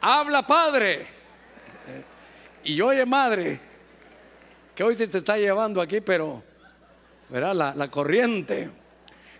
[0.00, 1.21] Habla, padre.
[2.64, 3.60] Y oye, madre,
[4.74, 6.42] que hoy se te está llevando aquí, pero,
[7.28, 8.70] verá, la, corriente.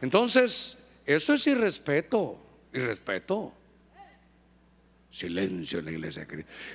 [0.01, 2.39] Entonces, eso es irrespeto,
[2.73, 3.53] irrespeto.
[5.11, 6.27] Silencio en la iglesia.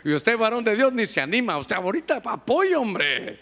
[0.03, 1.57] Y usted, varón de Dios, ni se anima.
[1.57, 3.39] Usted ahorita apoyo, hombre.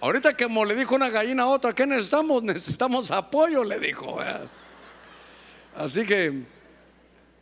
[0.00, 2.42] Ahorita como le dijo una gallina a otra, ¿qué necesitamos?
[2.42, 4.18] Necesitamos apoyo, le dijo.
[5.74, 6.44] Así que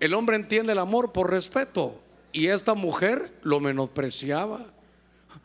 [0.00, 2.00] el hombre entiende el amor por respeto.
[2.32, 4.60] Y esta mujer lo menospreciaba.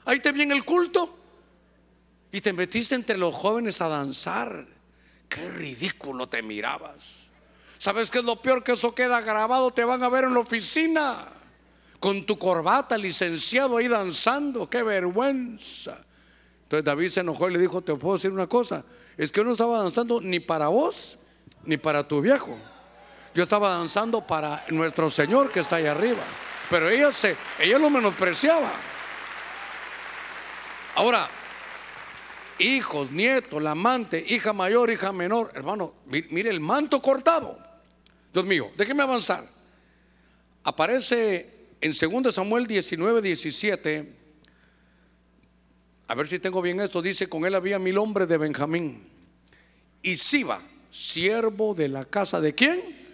[0.06, 1.16] Ahí te viene el culto.
[2.32, 4.66] Y te metiste entre los jóvenes a danzar.
[5.28, 7.30] Qué ridículo te mirabas.
[7.78, 8.64] ¿Sabes qué es lo peor?
[8.64, 9.72] Que eso queda grabado.
[9.72, 11.28] Te van a ver en la oficina.
[12.00, 14.70] Con tu corbata, licenciado ahí danzando.
[14.70, 16.02] Qué vergüenza.
[16.64, 18.84] Entonces David se enojó y le dijo, te puedo decir una cosa.
[19.18, 21.18] Es que yo no estaba danzando ni para vos,
[21.64, 22.58] ni para tu viejo.
[23.34, 26.24] Yo estaba danzando para nuestro Señor que está ahí arriba.
[26.70, 28.72] Pero ella, se, ella lo menospreciaba.
[30.95, 31.30] Ahora,
[32.59, 37.57] hijos, nietos, amante, hija mayor, hija menor, hermano, mire el manto cortado.
[38.34, 39.47] Dios mío, déjeme avanzar.
[40.63, 41.93] Aparece en
[42.24, 44.13] 2 Samuel 19, 17.
[46.07, 47.01] A ver si tengo bien esto.
[47.01, 49.07] Dice: Con él había mil hombres de Benjamín.
[50.01, 53.07] Y Siba, siervo de la casa de quién?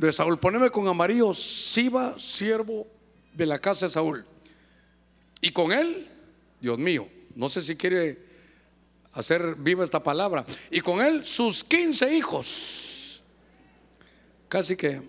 [0.00, 0.38] De Saúl.
[0.38, 2.86] Poneme con amarillo, Siba, siervo
[3.34, 4.24] de la casa de Saúl.
[5.40, 6.08] Y con él,
[6.60, 8.18] Dios mío, no sé si quiere
[9.12, 10.44] hacer viva esta palabra.
[10.70, 13.22] Y con él sus 15 hijos.
[14.48, 15.02] Casi que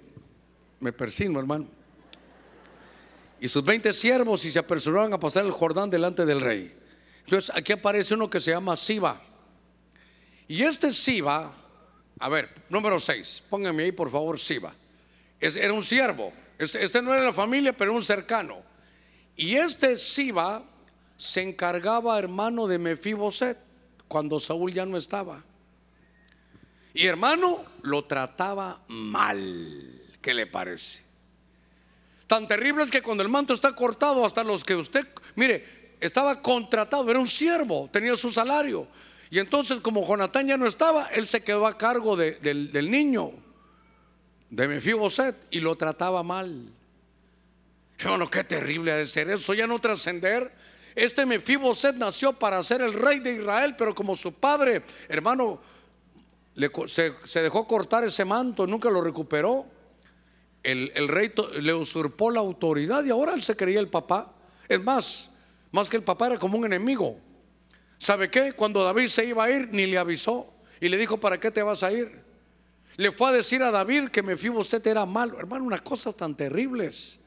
[0.79, 1.67] me persino, hermano.
[3.39, 6.77] Y sus 20 siervos y se apresuraron a pasar el Jordán delante del rey.
[7.23, 9.21] Entonces aquí aparece uno que se llama Siba.
[10.47, 11.55] Y este Siba,
[12.19, 14.75] a ver, número 6, pónganme ahí por favor Siba
[15.41, 16.31] era un siervo.
[16.57, 18.61] Este, este, no era la familia, pero un cercano.
[19.35, 20.63] Y este Siba
[21.17, 23.57] se encargaba, hermano, de Mefiboset
[24.07, 25.43] cuando Saúl ya no estaba.
[26.93, 30.01] Y hermano, lo trataba mal.
[30.21, 31.03] ¿Qué le parece?
[32.27, 36.41] Tan terrible es que cuando el manto está cortado, hasta los que usted, mire, estaba
[36.41, 38.87] contratado, era un siervo, tenía su salario.
[39.31, 43.33] Y entonces, como Jonatán ya no estaba, él se quedó a cargo del niño
[44.51, 46.69] de Mefiboset y lo trataba mal.
[47.97, 50.51] Hermano, qué terrible ha de ser eso, ya no trascender.
[50.93, 55.61] Este Mefiboset nació para ser el rey de Israel, pero como su padre, hermano,
[56.87, 59.65] se, dejó cortar ese manto, nunca lo recuperó.
[60.63, 64.33] El, el, rey le usurpó la autoridad y ahora él se creía el papá.
[64.67, 65.29] Es más,
[65.71, 67.17] más que el papá era como un enemigo.
[67.97, 68.51] ¿Sabe qué?
[68.51, 71.63] Cuando David se iba a ir, ni le avisó y le dijo, ¿para qué te
[71.63, 72.30] vas a ir?
[73.01, 75.39] Le fue a decir a David que usted era malo.
[75.39, 77.19] Hermano, unas cosas tan terribles.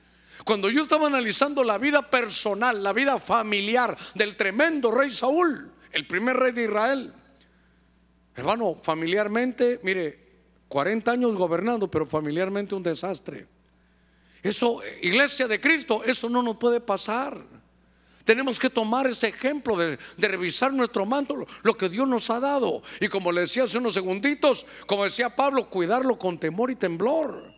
[0.44, 6.06] Cuando yo estaba analizando la vida personal, la vida familiar del tremendo rey Saúl, el
[6.06, 7.12] primer rey de Israel,
[8.36, 10.18] Hermano, familiarmente, mire,
[10.68, 13.46] 40 años gobernando, pero familiarmente un desastre.
[14.42, 17.53] Eso, iglesia de Cristo, eso no nos puede pasar.
[18.24, 22.82] Tenemos que tomar este ejemplo de, revisar nuestro manto, lo que Dios nos ha dado.
[23.00, 27.52] Y como le decía hace unos segunditos, como decía Pablo, cuidarlo con temor y temblor.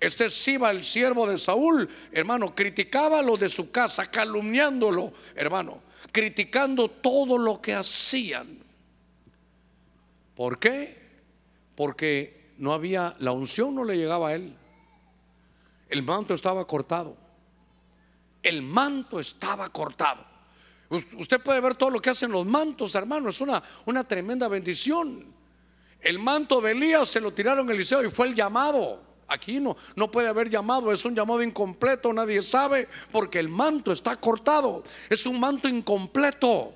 [0.00, 5.80] Este Siba, el siervo de Saúl, hermano, criticaba lo de su casa, calumniándolo, hermano,
[6.12, 8.58] criticando todo lo que hacían.
[10.34, 10.98] ¿Por qué?
[11.76, 14.54] Porque no había, la unción no le llegaba a él.
[15.88, 17.25] El manto estaba cortado.
[18.46, 20.24] El manto estaba cortado.
[21.18, 23.28] Usted puede ver todo lo que hacen los mantos, hermano.
[23.28, 25.26] Es una, una tremenda bendición.
[26.00, 29.00] El manto de Elías se lo tiraron Eliseo y fue el llamado.
[29.26, 33.90] Aquí no, no puede haber llamado, es un llamado incompleto, nadie sabe, porque el manto
[33.90, 34.84] está cortado.
[35.10, 36.72] Es un manto incompleto.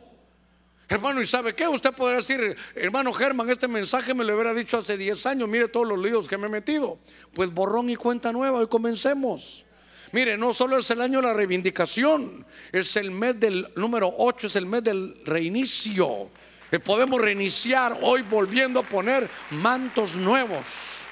[0.89, 1.69] Hermano, ¿y sabe qué?
[1.69, 5.69] Usted podrá decir, hermano Germán, este mensaje me lo hubiera dicho hace 10 años, mire
[5.69, 6.99] todos los líos que me he metido.
[7.33, 9.67] Pues borrón y cuenta nueva, hoy comencemos.
[10.13, 14.49] Mire, no solo es el año de la reivindicación, es el mes del número 8,
[14.49, 16.31] es el mes del reinicio.
[16.73, 21.03] Eh, podemos reiniciar hoy volviendo a poner mantos nuevos.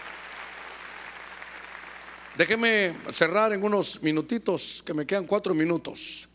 [2.37, 6.29] Déjeme cerrar en unos minutitos, que me quedan cuatro minutos.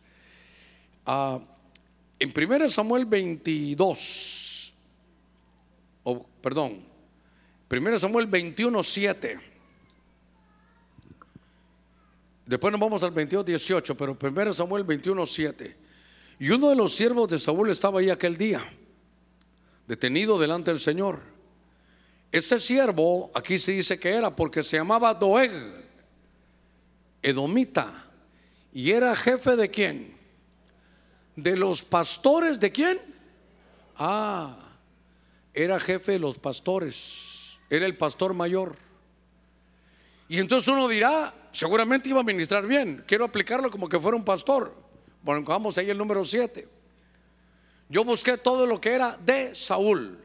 [1.06, 1.40] Ah,
[2.20, 4.74] en 1 Samuel 22,
[6.04, 6.82] o perdón,
[7.70, 9.53] 1 Samuel 21, 7.
[12.46, 15.78] Después nos vamos al 22, 18, pero 1 Samuel 21, 7.
[16.40, 18.62] Y uno de los siervos de Saúl estaba ahí aquel día,
[19.88, 21.20] detenido delante del Señor.
[22.32, 25.52] Este siervo, aquí se dice que era porque se llamaba Doeg
[27.22, 28.06] edomita.
[28.74, 30.18] ¿Y era jefe de quién?
[31.36, 33.00] De los pastores de quién?
[33.96, 34.58] Ah,
[35.54, 37.60] era jefe de los pastores.
[37.70, 38.76] Era el pastor mayor.
[40.28, 43.02] Y entonces uno dirá, seguramente iba a ministrar bien.
[43.08, 44.76] Quiero aplicarlo como que fuera un pastor.
[45.22, 46.68] Bueno, vamos ahí el número 7.
[47.88, 50.20] Yo busqué todo lo que era de Saúl.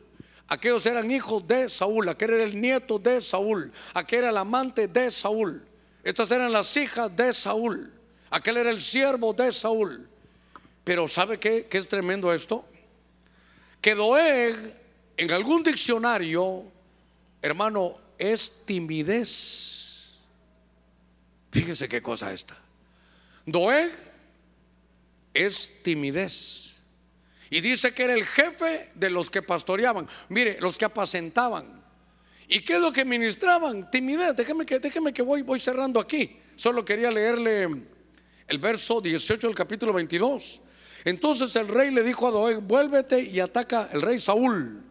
[0.48, 4.88] Aquellos eran hijos de Saúl, aquel era el nieto de Saúl, aquel era el amante
[4.88, 5.62] de Saúl.
[6.02, 7.92] Estas eran las hijas de Saúl.
[8.30, 10.08] Aquel era el siervo de Saúl.
[10.84, 12.64] Pero ¿sabe qué, qué es tremendo esto?
[13.82, 14.56] Que Doeg
[15.18, 16.64] en algún diccionario,
[17.42, 19.77] hermano, es timidez.
[21.50, 22.56] Fíjese qué cosa esta.
[23.46, 23.92] Doeg
[25.32, 26.80] es timidez.
[27.50, 30.06] Y dice que era el jefe de los que pastoreaban.
[30.28, 31.82] Mire, los que apacentaban.
[32.46, 33.90] ¿Y qué es lo que ministraban?
[33.90, 34.36] Timidez.
[34.36, 36.38] Déjeme que, déjeme que voy, voy cerrando aquí.
[36.56, 37.68] Solo quería leerle
[38.46, 40.60] el verso 18 del capítulo 22.
[41.04, 44.82] Entonces el rey le dijo a Doeg, vuélvete y ataca el rey Saúl.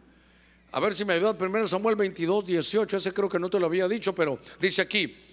[0.72, 3.68] A ver si me ayuda, primero Samuel 22, 18, ese creo que no te lo
[3.68, 5.27] había dicho, pero dice aquí,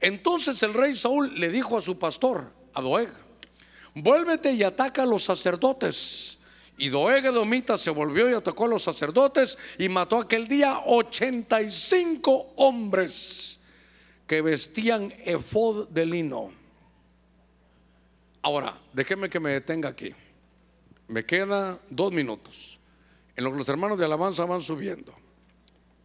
[0.00, 3.12] entonces el rey Saúl le dijo a su pastor, a Doeg,
[3.94, 6.40] vuélvete y ataca a los sacerdotes
[6.80, 12.54] y Doeg Edomita se volvió y atacó a los sacerdotes y mató aquel día 85
[12.56, 13.60] hombres
[14.26, 16.52] que vestían efod de lino.
[18.40, 20.14] Ahora, déjeme que me detenga aquí.
[21.08, 22.80] Me queda dos minutos.
[23.36, 25.14] En lo que los hermanos de alabanza van subiendo.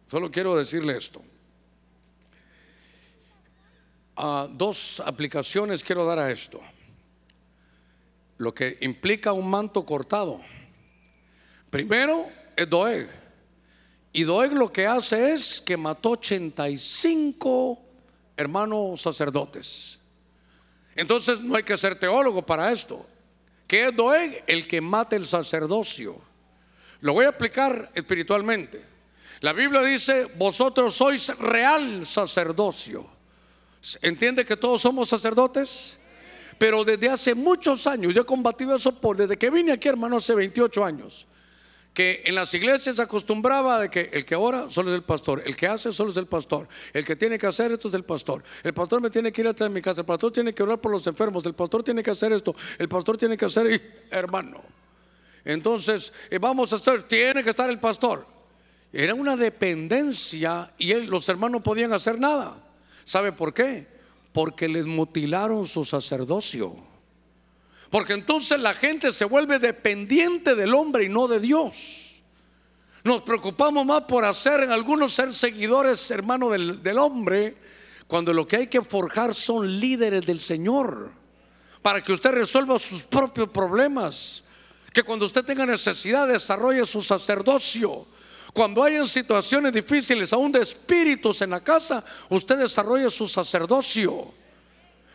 [0.06, 1.22] Solo quiero decirle esto.
[4.50, 6.60] Dos aplicaciones quiero dar a esto.
[8.38, 10.40] Lo que implica un manto cortado
[11.70, 13.08] Primero es Doeg.
[14.12, 17.78] Y Doeg lo que hace es que mató 85
[18.36, 19.98] hermanos sacerdotes.
[20.94, 23.06] Entonces no hay que ser teólogo para esto.
[23.66, 24.44] ¿Qué es Doeg?
[24.46, 26.18] El que mata el sacerdocio.
[27.00, 28.82] Lo voy a explicar espiritualmente.
[29.40, 33.06] La Biblia dice, vosotros sois real sacerdocio.
[34.02, 35.98] ¿Entiende que todos somos sacerdotes?
[36.58, 40.16] Pero desde hace muchos años, yo he combatido eso por desde que vine aquí, hermano,
[40.16, 41.26] hace 28 años
[41.96, 45.42] que en las iglesias se acostumbraba de que el que ora solo es el pastor,
[45.46, 48.04] el que hace solo es el pastor, el que tiene que hacer esto es el
[48.04, 50.62] pastor, el pastor me tiene que ir atrás de mi casa, el pastor tiene que
[50.62, 53.80] orar por los enfermos, el pastor tiene que hacer esto, el pastor tiene que hacer,
[54.10, 54.62] hermano.
[55.42, 58.26] Entonces, eh, vamos a hacer, tiene que estar el pastor.
[58.92, 62.62] Era una dependencia y los hermanos no podían hacer nada.
[63.06, 63.86] ¿Sabe por qué?
[64.32, 66.74] Porque les mutilaron su sacerdocio.
[67.88, 72.24] Porque entonces la gente se vuelve dependiente del hombre y no de Dios.
[73.04, 77.56] Nos preocupamos más por hacer en algunos ser seguidores, hermano, del, del hombre,
[78.08, 81.12] cuando lo que hay que forjar son líderes del Señor,
[81.82, 84.42] para que usted resuelva sus propios problemas,
[84.92, 88.04] que cuando usted tenga necesidad desarrolle su sacerdocio,
[88.56, 94.32] Cuando hayan situaciones difíciles, aún de espíritus en la casa, usted desarrolla su sacerdocio.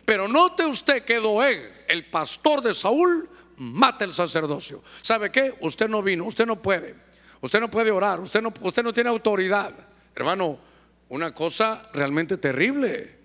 [0.04, 4.84] Pero note usted que Doeg, el pastor de Saúl, mata el sacerdocio.
[5.02, 5.56] ¿Sabe qué?
[5.60, 6.94] Usted no vino, usted no puede.
[7.40, 9.72] Usted no puede orar, usted no, usted no tiene autoridad.
[10.14, 10.60] Hermano,
[11.08, 13.18] una cosa realmente terrible.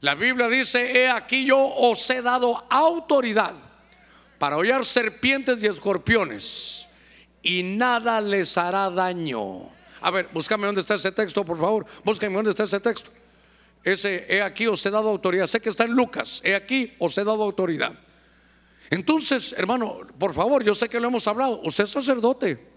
[0.00, 3.52] La Biblia dice, he aquí yo os he dado autoridad
[4.38, 6.88] para hollar serpientes y escorpiones
[7.42, 9.70] y nada les hará daño.
[10.00, 11.86] A ver, búscame dónde está ese texto, por favor.
[12.04, 13.10] Búscame dónde está ese texto.
[13.84, 15.46] Ese, he aquí os he dado autoridad.
[15.46, 16.40] Sé que está en Lucas.
[16.44, 17.92] He aquí os he dado autoridad.
[18.90, 21.60] Entonces, hermano, por favor, yo sé que lo hemos hablado.
[21.64, 22.72] Usted es sacerdote.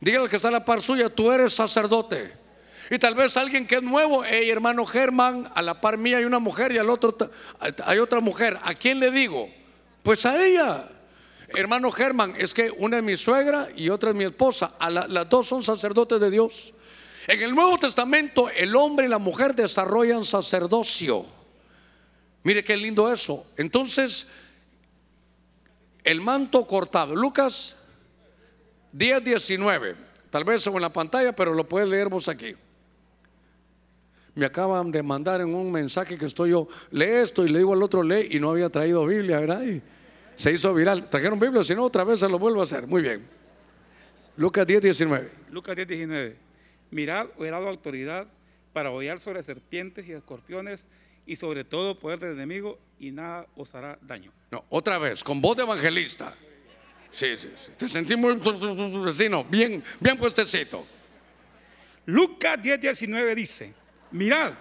[0.00, 2.32] Dígale que está a la par suya, tú eres sacerdote.
[2.90, 6.24] Y tal vez alguien que es nuevo, hey hermano Germán, a la par mía hay
[6.24, 7.16] una mujer y al otro
[7.84, 8.58] hay otra mujer.
[8.62, 9.50] ¿A quién le digo?
[10.02, 10.88] Pues a ella.
[11.54, 14.74] Hermano Germán, es que una es mi suegra y otra es mi esposa.
[15.08, 16.74] las dos son sacerdotes de Dios.
[17.26, 21.24] En el Nuevo Testamento el hombre y la mujer desarrollan sacerdocio.
[22.42, 23.46] Mire qué lindo eso.
[23.56, 24.28] Entonces,
[26.04, 27.14] el manto cortado.
[27.14, 27.76] Lucas
[28.92, 29.96] 10, 19.
[30.30, 32.54] Tal vez en la pantalla, pero lo puede leer vos aquí.
[34.34, 37.72] Me acaban de mandar en un mensaje que estoy yo, lee esto y le digo
[37.72, 39.62] al otro, lee y no había traído Biblia, ¿verdad?
[40.38, 41.10] Se hizo viral.
[41.10, 42.86] Trajeron Biblia, si no, otra vez se lo vuelvo a hacer.
[42.86, 43.26] Muy bien.
[44.36, 45.30] Lucas 10, 19.
[45.50, 46.36] Lucas 10, 19.
[46.92, 48.28] Mirad, os he dado autoridad
[48.72, 50.84] para hollar sobre serpientes y escorpiones
[51.26, 54.32] y sobre todo poder del enemigo y nada os hará daño.
[54.52, 56.32] No, otra vez, con voz de evangelista.
[57.10, 57.72] Sí, sí, sí.
[57.76, 58.40] Te sentí muy
[59.04, 60.86] vecino, bien, bien puestecito.
[62.06, 63.74] Lucas 10, 19 dice,
[64.12, 64.54] mirad,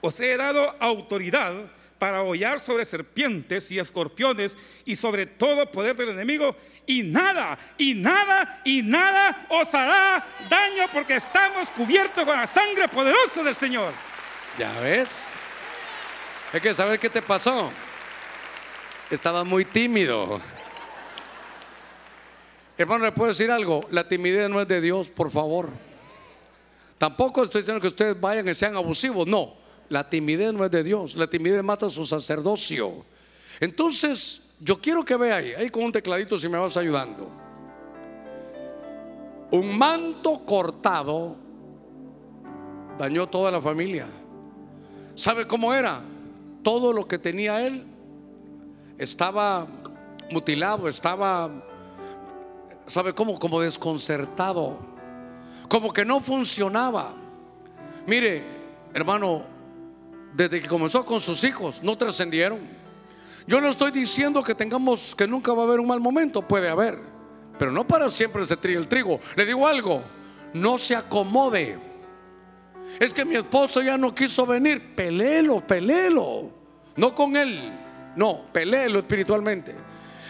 [0.00, 1.68] os he dado autoridad
[1.98, 7.94] para hollar sobre serpientes y escorpiones y sobre todo poder del enemigo y nada, y
[7.94, 13.92] nada, y nada os hará daño porque estamos cubiertos con la sangre poderosa del Señor.
[14.58, 15.32] ¿Ya ves?
[16.52, 17.70] Es que sabes qué te pasó.
[19.10, 20.40] Estaba muy tímido.
[22.78, 23.86] Hermano, ¿le puedo decir algo?
[23.90, 25.70] La timidez no es de Dios, por favor.
[26.98, 29.55] Tampoco estoy diciendo que ustedes vayan y sean abusivos, no.
[29.88, 33.04] La timidez no es de Dios, la timidez mata su sacerdocio.
[33.60, 37.28] Entonces, yo quiero que vea ahí, ahí con un tecladito si me vas ayudando.
[39.50, 41.36] Un manto cortado
[42.98, 44.06] dañó toda la familia.
[45.14, 46.00] ¿Sabe cómo era?
[46.62, 47.84] Todo lo que tenía él
[48.98, 49.66] estaba
[50.30, 51.50] mutilado, estaba,
[52.86, 53.38] ¿sabe cómo?
[53.38, 54.78] Como desconcertado,
[55.68, 57.14] como que no funcionaba.
[58.06, 58.42] Mire,
[58.92, 59.55] hermano,
[60.36, 62.60] desde que comenzó con sus hijos, no trascendieron.
[63.46, 66.68] Yo no estoy diciendo que tengamos, que nunca va a haber un mal momento, puede
[66.68, 66.98] haber,
[67.58, 69.18] pero no para siempre se tríe el trigo.
[69.34, 70.02] Le digo algo,
[70.52, 71.78] no se acomode.
[73.00, 76.50] Es que mi esposo ya no quiso venir, pelelo, pelelo.
[76.96, 77.72] No con él,
[78.14, 79.74] no, pelelo espiritualmente.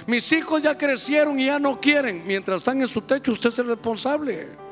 [0.06, 2.24] Mis hijos ya crecieron y ya no quieren.
[2.26, 4.65] Mientras están en su techo, usted es el responsable.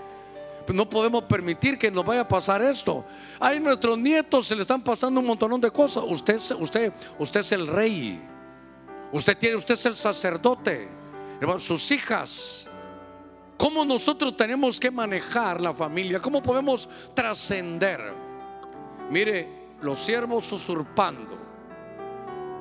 [0.67, 3.05] Pues no podemos permitir que nos vaya a pasar esto.
[3.39, 6.05] Hay nuestros nietos se le están pasando un montón de cosas.
[6.07, 8.21] Usted, usted, usted es el rey.
[9.12, 10.89] Usted tiene, usted es el sacerdote.
[11.59, 12.69] Sus hijas.
[13.59, 16.19] ¿Cómo nosotros tenemos que manejar la familia?
[16.19, 18.12] ¿Cómo podemos trascender?
[19.11, 19.49] Mire,
[19.83, 21.39] los siervos usurpando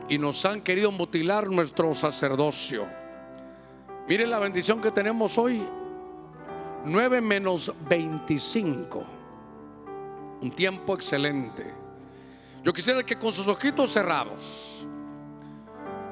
[0.10, 2.86] y nos han querido mutilar nuestro sacerdocio.
[4.08, 5.66] Mire la bendición que tenemos hoy
[6.86, 9.04] 9 menos 25.
[10.42, 11.74] Un tiempo excelente.
[12.64, 14.88] Yo quisiera que con sus ojitos cerrados,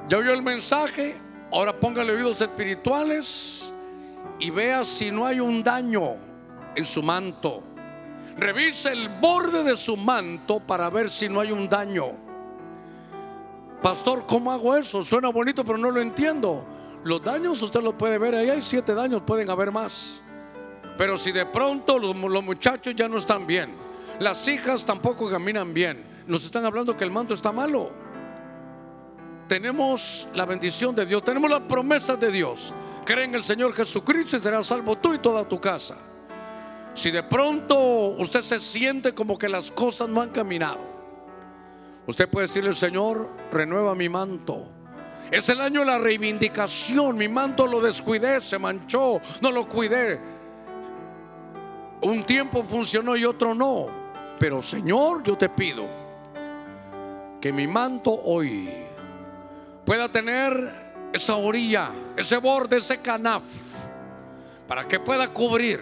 [0.08, 1.16] ya oyó el mensaje,
[1.50, 3.72] ahora póngale oídos espirituales
[4.38, 6.16] y vea si no hay un daño
[6.74, 7.62] en su manto.
[8.36, 12.12] Revise el borde de su manto para ver si no hay un daño.
[13.82, 15.02] Pastor, ¿cómo hago eso?
[15.04, 16.64] Suena bonito, pero no lo entiendo.
[17.04, 20.21] Los daños usted los puede ver, ahí hay siete daños, pueden haber más.
[20.96, 23.74] Pero si de pronto los, muchachos ya no están bien,
[24.18, 27.90] las hijas tampoco caminan bien, nos están hablando que el manto está malo.
[29.48, 32.72] Tenemos la bendición de Dios, tenemos la promesa de Dios.
[33.04, 35.96] Cree en el Señor Jesucristo y serás salvo tú y toda tu casa.
[36.94, 40.80] Si de pronto usted se siente como que las cosas no han caminado,
[42.06, 44.68] usted puede decirle, Señor, renueva mi manto.
[45.30, 47.16] Es el año de la reivindicación.
[47.16, 50.20] Mi manto lo descuidé, se manchó, no lo cuidé.
[52.02, 53.86] Un tiempo funcionó y otro no.
[54.38, 55.86] Pero Señor, yo te pido
[57.40, 58.70] que mi manto hoy
[59.84, 60.82] pueda tener
[61.12, 63.42] esa orilla, ese borde, ese canaf,
[64.66, 65.80] para que pueda cubrir,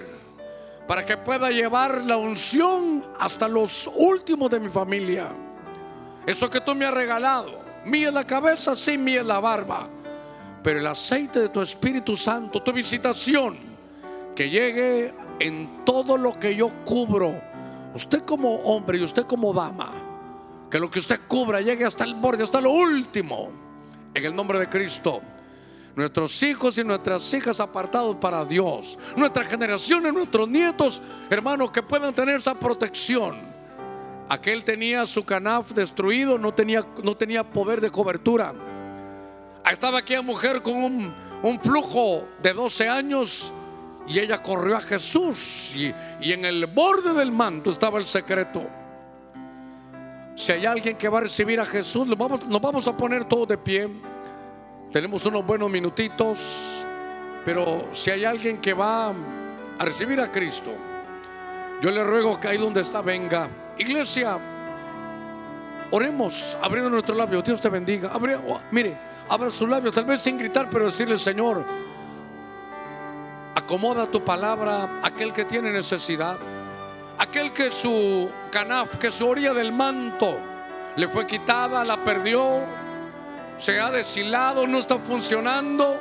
[0.87, 5.29] para que pueda llevar la unción hasta los últimos de mi familia.
[6.27, 9.89] Eso que tú me has regalado, mía es la cabeza, sí, mía es la barba.
[10.63, 13.57] Pero el aceite de tu Espíritu Santo, tu visitación,
[14.35, 17.35] que llegue en todo lo que yo cubro.
[17.95, 19.91] Usted como hombre y usted como dama,
[20.71, 23.51] que lo que usted cubra llegue hasta el borde, hasta lo último.
[24.15, 25.21] En el nombre de Cristo
[25.97, 32.15] nuestros hijos y nuestras hijas apartados para Dios, nuestras generaciones, nuestros nietos, hermanos, que puedan
[32.15, 33.37] tener esa protección.
[34.29, 38.55] Aquel tenía su canaf destruido, no tenía, no tenía poder de cobertura.
[39.71, 43.53] Estaba aquella mujer con un, un flujo de 12 años
[44.11, 48.67] y ella corrió a Jesús y, y en el borde del manto estaba el secreto.
[50.35, 53.25] Si hay alguien que va a recibir a Jesús, nos vamos, nos vamos a poner
[53.27, 53.89] todos de pie.
[54.93, 56.85] Tenemos unos buenos minutitos,
[57.45, 59.11] pero si hay alguien que va
[59.79, 60.73] a recibir a Cristo,
[61.81, 63.49] yo le ruego que ahí donde está venga.
[63.79, 64.39] Iglesia,
[65.93, 67.43] oremos abriendo nuestro labio.
[67.43, 68.11] Dios te bendiga.
[68.13, 68.97] Oh, mire,
[69.29, 71.65] abra sus labios, tal vez sin gritar, pero decirle, Señor,
[73.61, 76.37] acomoda tu palabra aquel que tiene necesidad,
[77.19, 80.37] aquel que su canaf, que su orilla del manto
[80.97, 82.81] le fue quitada, la perdió
[83.61, 86.01] se ha deshilado, no está funcionando.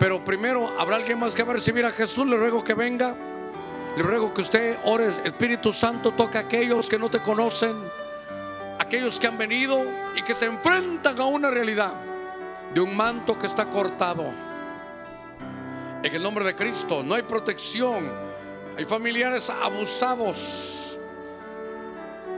[0.00, 2.26] Pero primero habrá alguien más que va a recibir a Jesús.
[2.26, 3.14] Le ruego que venga.
[3.96, 5.10] Le ruego que usted ore.
[5.24, 7.76] Espíritu Santo toca a aquellos que no te conocen.
[8.80, 9.80] Aquellos que han venido
[10.16, 11.92] y que se enfrentan a una realidad
[12.74, 14.24] de un manto que está cortado.
[16.04, 18.12] En el nombre de Cristo no hay protección.
[18.76, 20.98] Hay familiares abusados.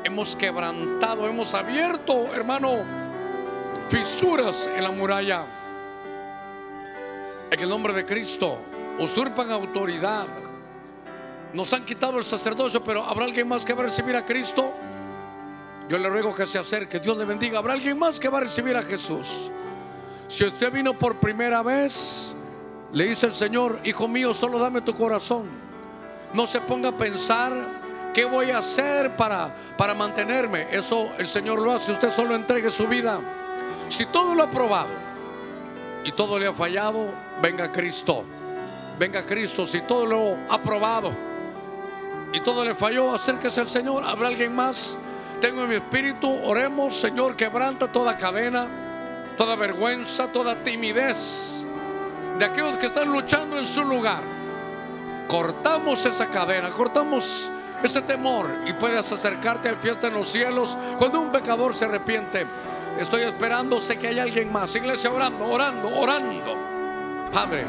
[0.04, 2.84] Hemos quebrantado, hemos abierto, hermano,
[3.88, 5.44] fisuras en la muralla.
[7.50, 8.56] En el nombre de Cristo
[9.00, 10.28] usurpan autoridad.
[11.52, 14.72] Nos han quitado el sacerdocio, pero ¿habrá alguien más que va a recibir a Cristo?
[15.88, 17.58] Yo le ruego que se acerque, Dios le bendiga.
[17.58, 19.50] ¿Habrá alguien más que va a recibir a Jesús?
[20.28, 22.35] Si usted vino por primera vez,
[22.92, 25.44] le dice el Señor, hijo mío, solo dame tu corazón.
[26.32, 27.52] No se ponga a pensar
[28.14, 30.68] qué voy a hacer para, para mantenerme.
[30.70, 31.92] Eso el Señor lo hace.
[31.92, 33.20] Usted solo entregue su vida.
[33.88, 34.88] Si todo lo ha probado
[36.04, 37.10] y todo le ha fallado,
[37.42, 38.24] venga Cristo.
[38.98, 39.66] Venga Cristo.
[39.66, 41.12] Si todo lo ha probado
[42.32, 44.04] y todo le falló, acérquese al Señor.
[44.04, 44.98] ¿Habrá alguien más?
[45.40, 48.68] Tengo en mi espíritu, oremos, Señor, quebranta toda cadena,
[49.36, 51.66] toda vergüenza, toda timidez
[52.38, 54.22] de aquellos que están luchando en su lugar.
[55.28, 57.50] Cortamos esa cadena, cortamos
[57.82, 62.46] ese temor y puedes acercarte a fiesta en los cielos cuando un pecador se arrepiente.
[62.98, 64.74] Estoy esperando, sé que hay alguien más.
[64.76, 66.56] Iglesia orando, orando, orando.
[67.32, 67.66] Padre,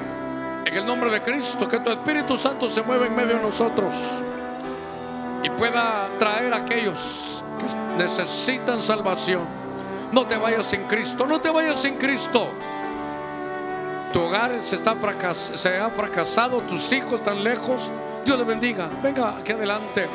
[0.66, 3.94] en el nombre de Cristo, que tu Espíritu Santo se mueva en medio de nosotros
[5.44, 9.42] y pueda traer a aquellos que necesitan salvación.
[10.12, 12.50] No te vayas sin Cristo, no te vayas sin Cristo.
[14.14, 14.96] Tu hogar se, está
[15.34, 17.92] se ha fracasado, tus hijos están lejos.
[18.26, 18.90] Dios le bendiga.
[19.04, 20.08] Venga aquí adelante.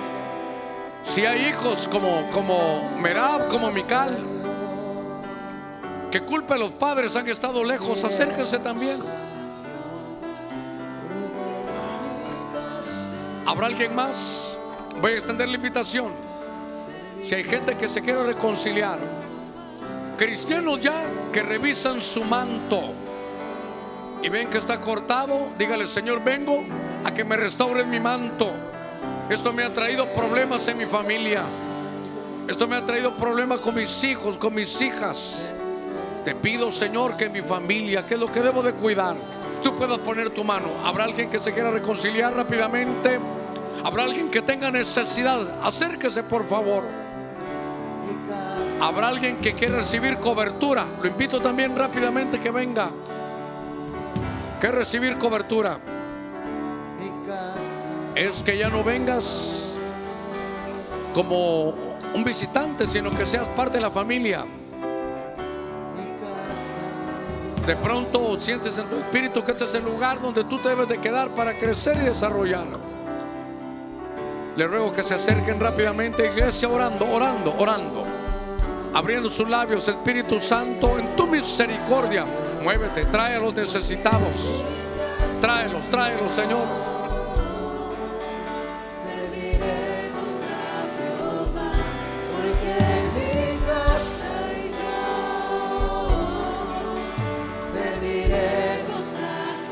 [1.03, 4.17] Si hay hijos como, como Merab, como Mical,
[6.11, 8.99] que culpa a los padres han estado lejos, acérquense también.
[13.45, 14.59] ¿Habrá alguien más?
[15.01, 16.13] Voy a extender la invitación.
[17.23, 18.99] Si hay gente que se quiere reconciliar,
[20.17, 21.03] cristianos ya
[21.33, 23.02] que revisan su manto
[24.23, 26.63] y ven que está cortado, dígale, Señor, vengo
[27.05, 28.53] a que me restauren mi manto.
[29.29, 31.43] Esto me ha traído problemas en mi familia.
[32.47, 35.53] Esto me ha traído problemas con mis hijos, con mis hijas.
[36.25, 39.17] Te pido, Señor, que mi familia, que es lo que debo de cuidar,
[39.63, 40.69] tú puedas poner tu mano.
[40.85, 43.19] ¿Habrá alguien que se quiera reconciliar rápidamente?
[43.83, 45.41] ¿Habrá alguien que tenga necesidad?
[45.65, 46.85] Acérquese, por favor.
[48.81, 50.87] ¿Habrá alguien que quiera recibir cobertura?
[51.01, 52.91] Lo invito también rápidamente que venga.
[54.63, 55.81] Que recibir cobertura.
[58.15, 59.77] Es que ya no vengas
[61.13, 61.75] como
[62.15, 64.45] un visitante, sino que seas parte de la familia.
[67.67, 70.99] De pronto sientes en tu espíritu que este es el lugar donde tú debes de
[70.99, 72.69] quedar para crecer y desarrollar.
[74.55, 78.05] Le ruego que se acerquen rápidamente, iglesia, orando, orando, orando.
[78.95, 82.27] Abriendo sus labios, Espíritu Santo, en tu misericordia.
[82.63, 84.65] Muévete, trae a los necesitados.
[85.41, 86.65] Tráelos, tráelos, Señor.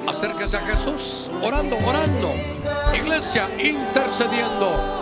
[0.08, 2.34] Acérquese a Jesús, orando, orando.
[2.92, 5.00] Iglesia, intercediendo.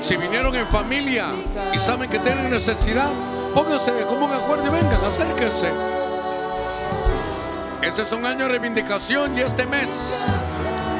[0.00, 1.30] Si vinieron en familia
[1.74, 3.10] y saben que tienen necesidad,
[3.54, 5.72] pónganse como un acuerdo y vengan, acérquense.
[7.82, 10.24] Ese es un año de reivindicación y este mes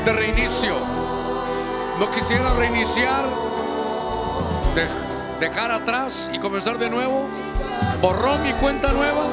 [0.04, 0.76] de reinicio.
[1.98, 3.24] No quisiera reiniciar,
[5.38, 7.28] dejar atrás y comenzar de nuevo.
[8.00, 9.26] Borró mi cuenta nueva.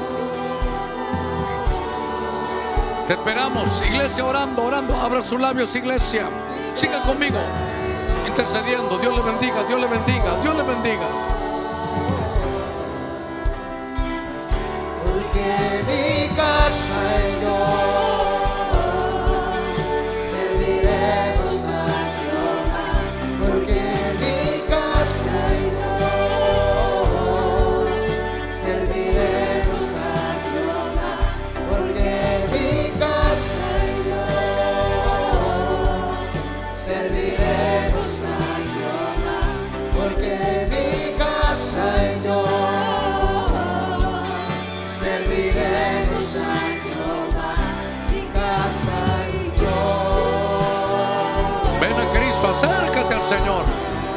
[3.07, 4.95] Te esperamos, iglesia orando, orando.
[4.95, 6.29] Abra sus labios, iglesia.
[6.75, 7.39] Siga conmigo,
[8.27, 8.99] intercediendo.
[8.99, 11.38] Dios le bendiga, Dios le bendiga, Dios le bendiga.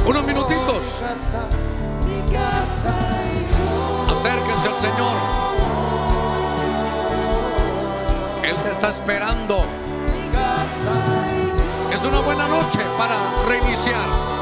[0.05, 1.03] Unos minutitos.
[4.11, 5.17] Acérquense al Señor.
[8.43, 9.65] Él te está esperando.
[11.93, 13.15] Es una buena noche para
[13.47, 14.42] reiniciar.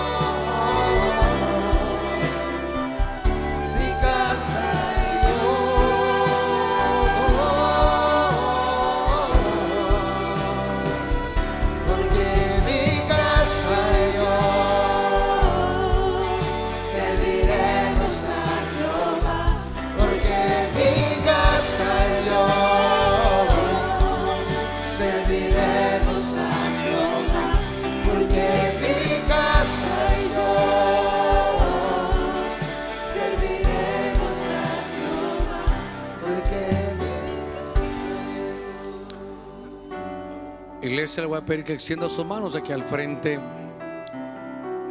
[41.10, 43.40] Iglesia le voy a pedir que extienda sus manos aquí al frente.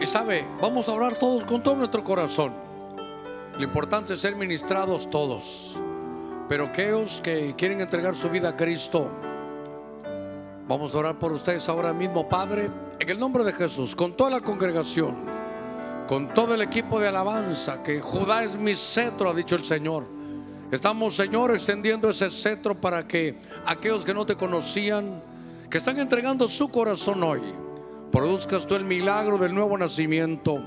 [0.02, 2.54] Y sabe, vamos a hablar todos con todo nuestro corazón.
[3.58, 5.82] Lo importante es ser ministrados todos.
[6.50, 9.10] Pero aquellos que quieren entregar su vida a Cristo,
[10.68, 12.70] vamos a orar por ustedes ahora mismo, Padre,
[13.00, 15.16] en el nombre de Jesús, con toda la congregación,
[16.06, 20.04] con todo el equipo de alabanza, que Judá es mi cetro, ha dicho el Señor.
[20.70, 25.28] Estamos, Señor, extendiendo ese cetro para que aquellos que no te conocían,
[25.70, 27.41] que están entregando su corazón hoy,
[28.12, 30.60] produzcas tú el milagro del nuevo nacimiento.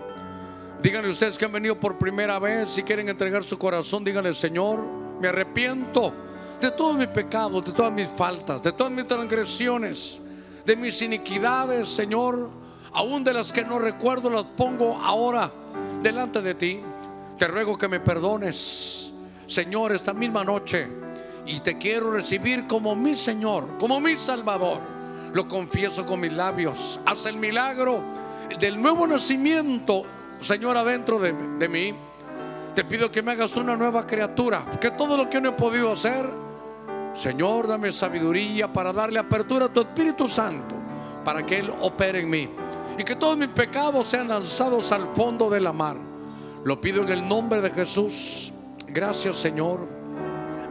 [0.80, 4.80] Díganle ustedes que han venido por primera vez, si quieren entregar su corazón, díganle, Señor,
[5.20, 6.12] me arrepiento
[6.60, 10.20] de todos mis pecados, de todas mis faltas, de todas mis transgresiones,
[10.64, 12.48] de mis iniquidades, Señor,
[12.92, 15.50] aún de las que no recuerdo, las pongo ahora
[16.00, 16.80] delante de ti.
[17.38, 19.12] Te ruego que me perdones,
[19.46, 21.02] Señor, esta misma noche
[21.46, 24.91] y te quiero recibir como mi Señor, como mi Salvador.
[25.32, 27.00] Lo confieso con mis labios.
[27.06, 28.02] Haz el milagro
[28.58, 30.04] del nuevo nacimiento,
[30.38, 31.94] Señor, adentro de, mí.
[32.74, 35.92] Te pido que me hagas una nueva criatura, que todo lo que no he podido
[35.92, 36.28] hacer,
[37.14, 40.74] Señor, dame sabiduría para darle apertura a tu Espíritu Santo,
[41.24, 42.48] para que Él opere en mí.
[42.98, 45.96] Y que todos mis pecados sean lanzados al fondo de la mar.
[46.64, 48.52] Lo pido en el nombre de Jesús.
[48.86, 49.80] Gracias, Señor.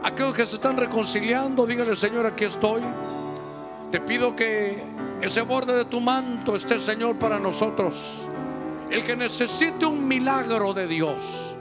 [0.04, 2.82] Aquellos que se están reconciliando, dígale, Señor, aquí estoy.
[3.92, 4.82] Te pido que
[5.20, 8.26] ese borde de tu manto esté, Señor, para nosotros.
[8.90, 11.58] El que necesite un milagro de Dios.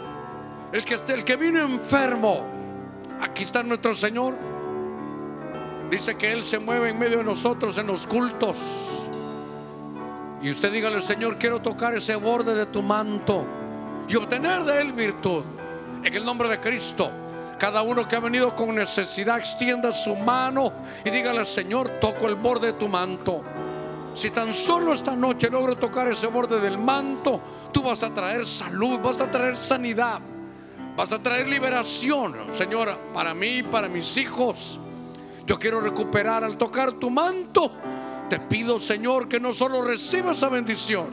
[0.71, 2.45] El que, el que vino enfermo.
[3.19, 4.33] Aquí está nuestro Señor.
[5.89, 9.09] Dice que Él se mueve en medio de nosotros en los cultos.
[10.41, 13.45] Y usted dígale, Señor, quiero tocar ese borde de tu manto
[14.07, 15.43] y obtener de Él virtud.
[16.01, 17.11] En el nombre de Cristo.
[17.61, 20.73] Cada uno que ha venido con necesidad extienda su mano
[21.05, 23.43] y dígale, Señor, toco el borde de tu manto.
[24.15, 27.39] Si tan solo esta noche logro tocar ese borde del manto,
[27.71, 30.19] tú vas a traer salud, vas a traer sanidad,
[30.97, 34.79] vas a traer liberación, Señor, para mí, para mis hijos.
[35.45, 37.73] Yo quiero recuperar al tocar tu manto.
[38.27, 41.09] Te pido, Señor, que no solo reciba esa bendición,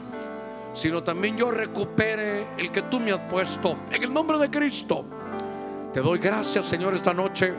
[0.73, 3.77] sino también yo recupere el que tú me has puesto.
[3.91, 5.05] En el nombre de Cristo.
[5.93, 7.51] Te doy gracias, Señor, esta noche,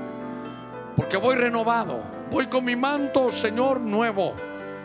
[0.94, 2.00] porque voy renovado.
[2.30, 4.34] Voy con mi manto, Señor, nuevo.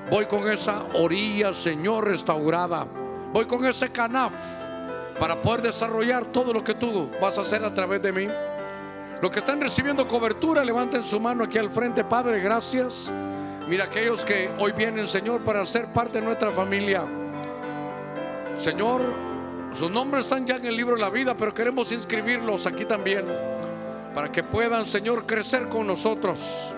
[0.09, 2.87] Voy con esa orilla, Señor, restaurada.
[3.31, 4.33] Voy con ese canaf
[5.19, 8.27] para poder desarrollar todo lo que tú vas a hacer a través de mí.
[9.21, 12.03] Los que están recibiendo cobertura, levanten su mano aquí al frente.
[12.03, 13.11] Padre, gracias.
[13.67, 17.03] Mira aquellos que hoy vienen, Señor, para ser parte de nuestra familia.
[18.55, 19.01] Señor,
[19.75, 23.25] sus nombres están ya en el libro de la vida, pero queremos inscribirlos aquí también.
[24.13, 26.73] Para que puedan, Señor, crecer con nosotros.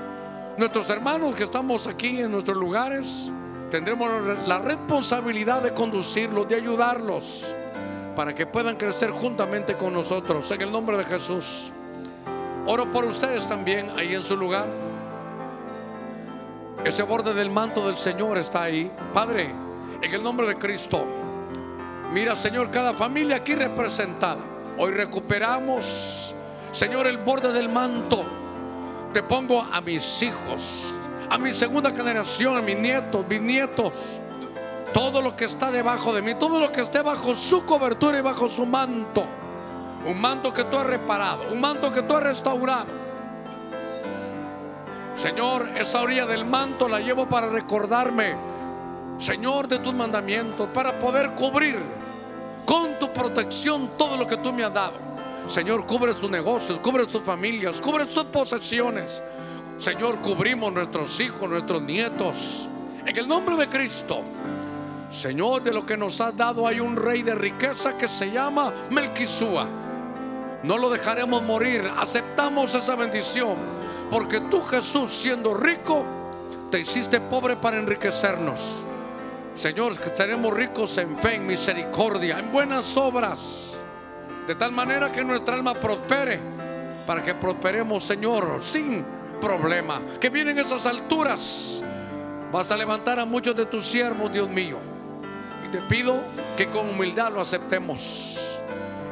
[0.58, 3.32] Nuestros hermanos que estamos aquí en nuestros lugares,
[3.70, 4.10] tendremos
[4.48, 7.56] la responsabilidad de conducirlos, de ayudarlos,
[8.16, 10.50] para que puedan crecer juntamente con nosotros.
[10.50, 11.72] En el nombre de Jesús.
[12.66, 14.68] Oro por ustedes también ahí en su lugar.
[16.84, 18.92] Ese borde del manto del Señor está ahí.
[19.14, 19.52] Padre,
[20.02, 21.27] en el nombre de Cristo.
[22.14, 24.40] Mira, Señor, cada familia aquí representada.
[24.78, 26.34] Hoy recuperamos,
[26.72, 28.24] Señor, el borde del manto
[29.12, 30.96] te pongo a mis hijos,
[31.30, 34.22] a mi segunda generación, a mis nietos, bisnietos,
[34.94, 38.22] todo lo que está debajo de mí, todo lo que esté bajo su cobertura y
[38.22, 39.26] bajo su manto.
[40.06, 42.86] Un manto que tú has reparado, un manto que tú has restaurado.
[45.14, 48.36] Señor, esa orilla del manto la llevo para recordarme,
[49.18, 51.97] Señor, de tus mandamientos, para poder cubrir
[52.68, 55.00] con tu protección todo lo que tú me has dado.
[55.48, 59.24] Señor, cubre sus negocios, cubre sus familias, cubre sus posesiones.
[59.78, 62.68] Señor, cubrimos nuestros hijos, nuestros nietos.
[63.06, 64.22] En el nombre de Cristo.
[65.10, 68.74] Señor, de lo que nos has dado hay un rey de riqueza que se llama
[68.90, 69.66] Melquisúa.
[70.64, 71.90] No lo dejaremos morir.
[71.98, 73.56] Aceptamos esa bendición.
[74.12, 76.04] Porque tú, Jesús, siendo rico,
[76.70, 78.84] te hiciste pobre para enriquecernos.
[79.58, 83.68] Señor, que seremos ricos en fe, en misericordia, en buenas obras
[84.46, 86.40] de tal manera que nuestra alma prospere,
[87.06, 89.04] para que prosperemos, Señor, sin
[89.42, 90.02] problema.
[90.22, 91.84] Que vienen esas alturas.
[92.52, 94.78] Vas a levantar a muchos de tus siervos, Dios mío.
[95.66, 96.22] Y te pido
[96.56, 98.62] que con humildad lo aceptemos.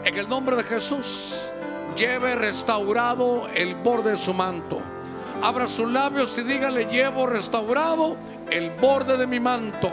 [0.06, 1.52] En el nombre de Jesús,
[1.98, 4.80] lleve restaurado el borde de su manto.
[5.42, 8.16] Abra sus labios y dígale, llevo restaurado
[8.50, 9.92] el borde de mi manto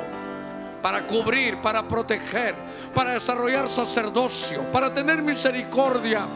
[0.82, 2.54] para cubrir, para proteger,
[2.92, 6.26] para desarrollar sacerdocio, para tener misericordia,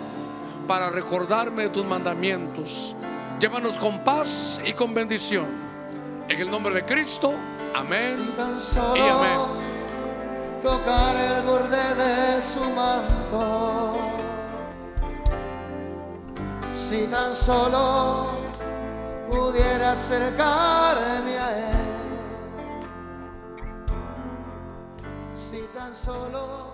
[0.66, 2.94] para recordarme de tus mandamientos.
[3.40, 5.46] Llévanos con paz y con bendición.
[6.28, 7.34] En el nombre de Cristo,
[7.74, 8.16] amén
[8.94, 9.66] y amén.
[10.62, 13.98] Tocar el borde de su manto.
[16.72, 18.30] Si tan solo
[19.28, 21.85] pudiera acercarme a él.
[25.86, 26.65] Tan solo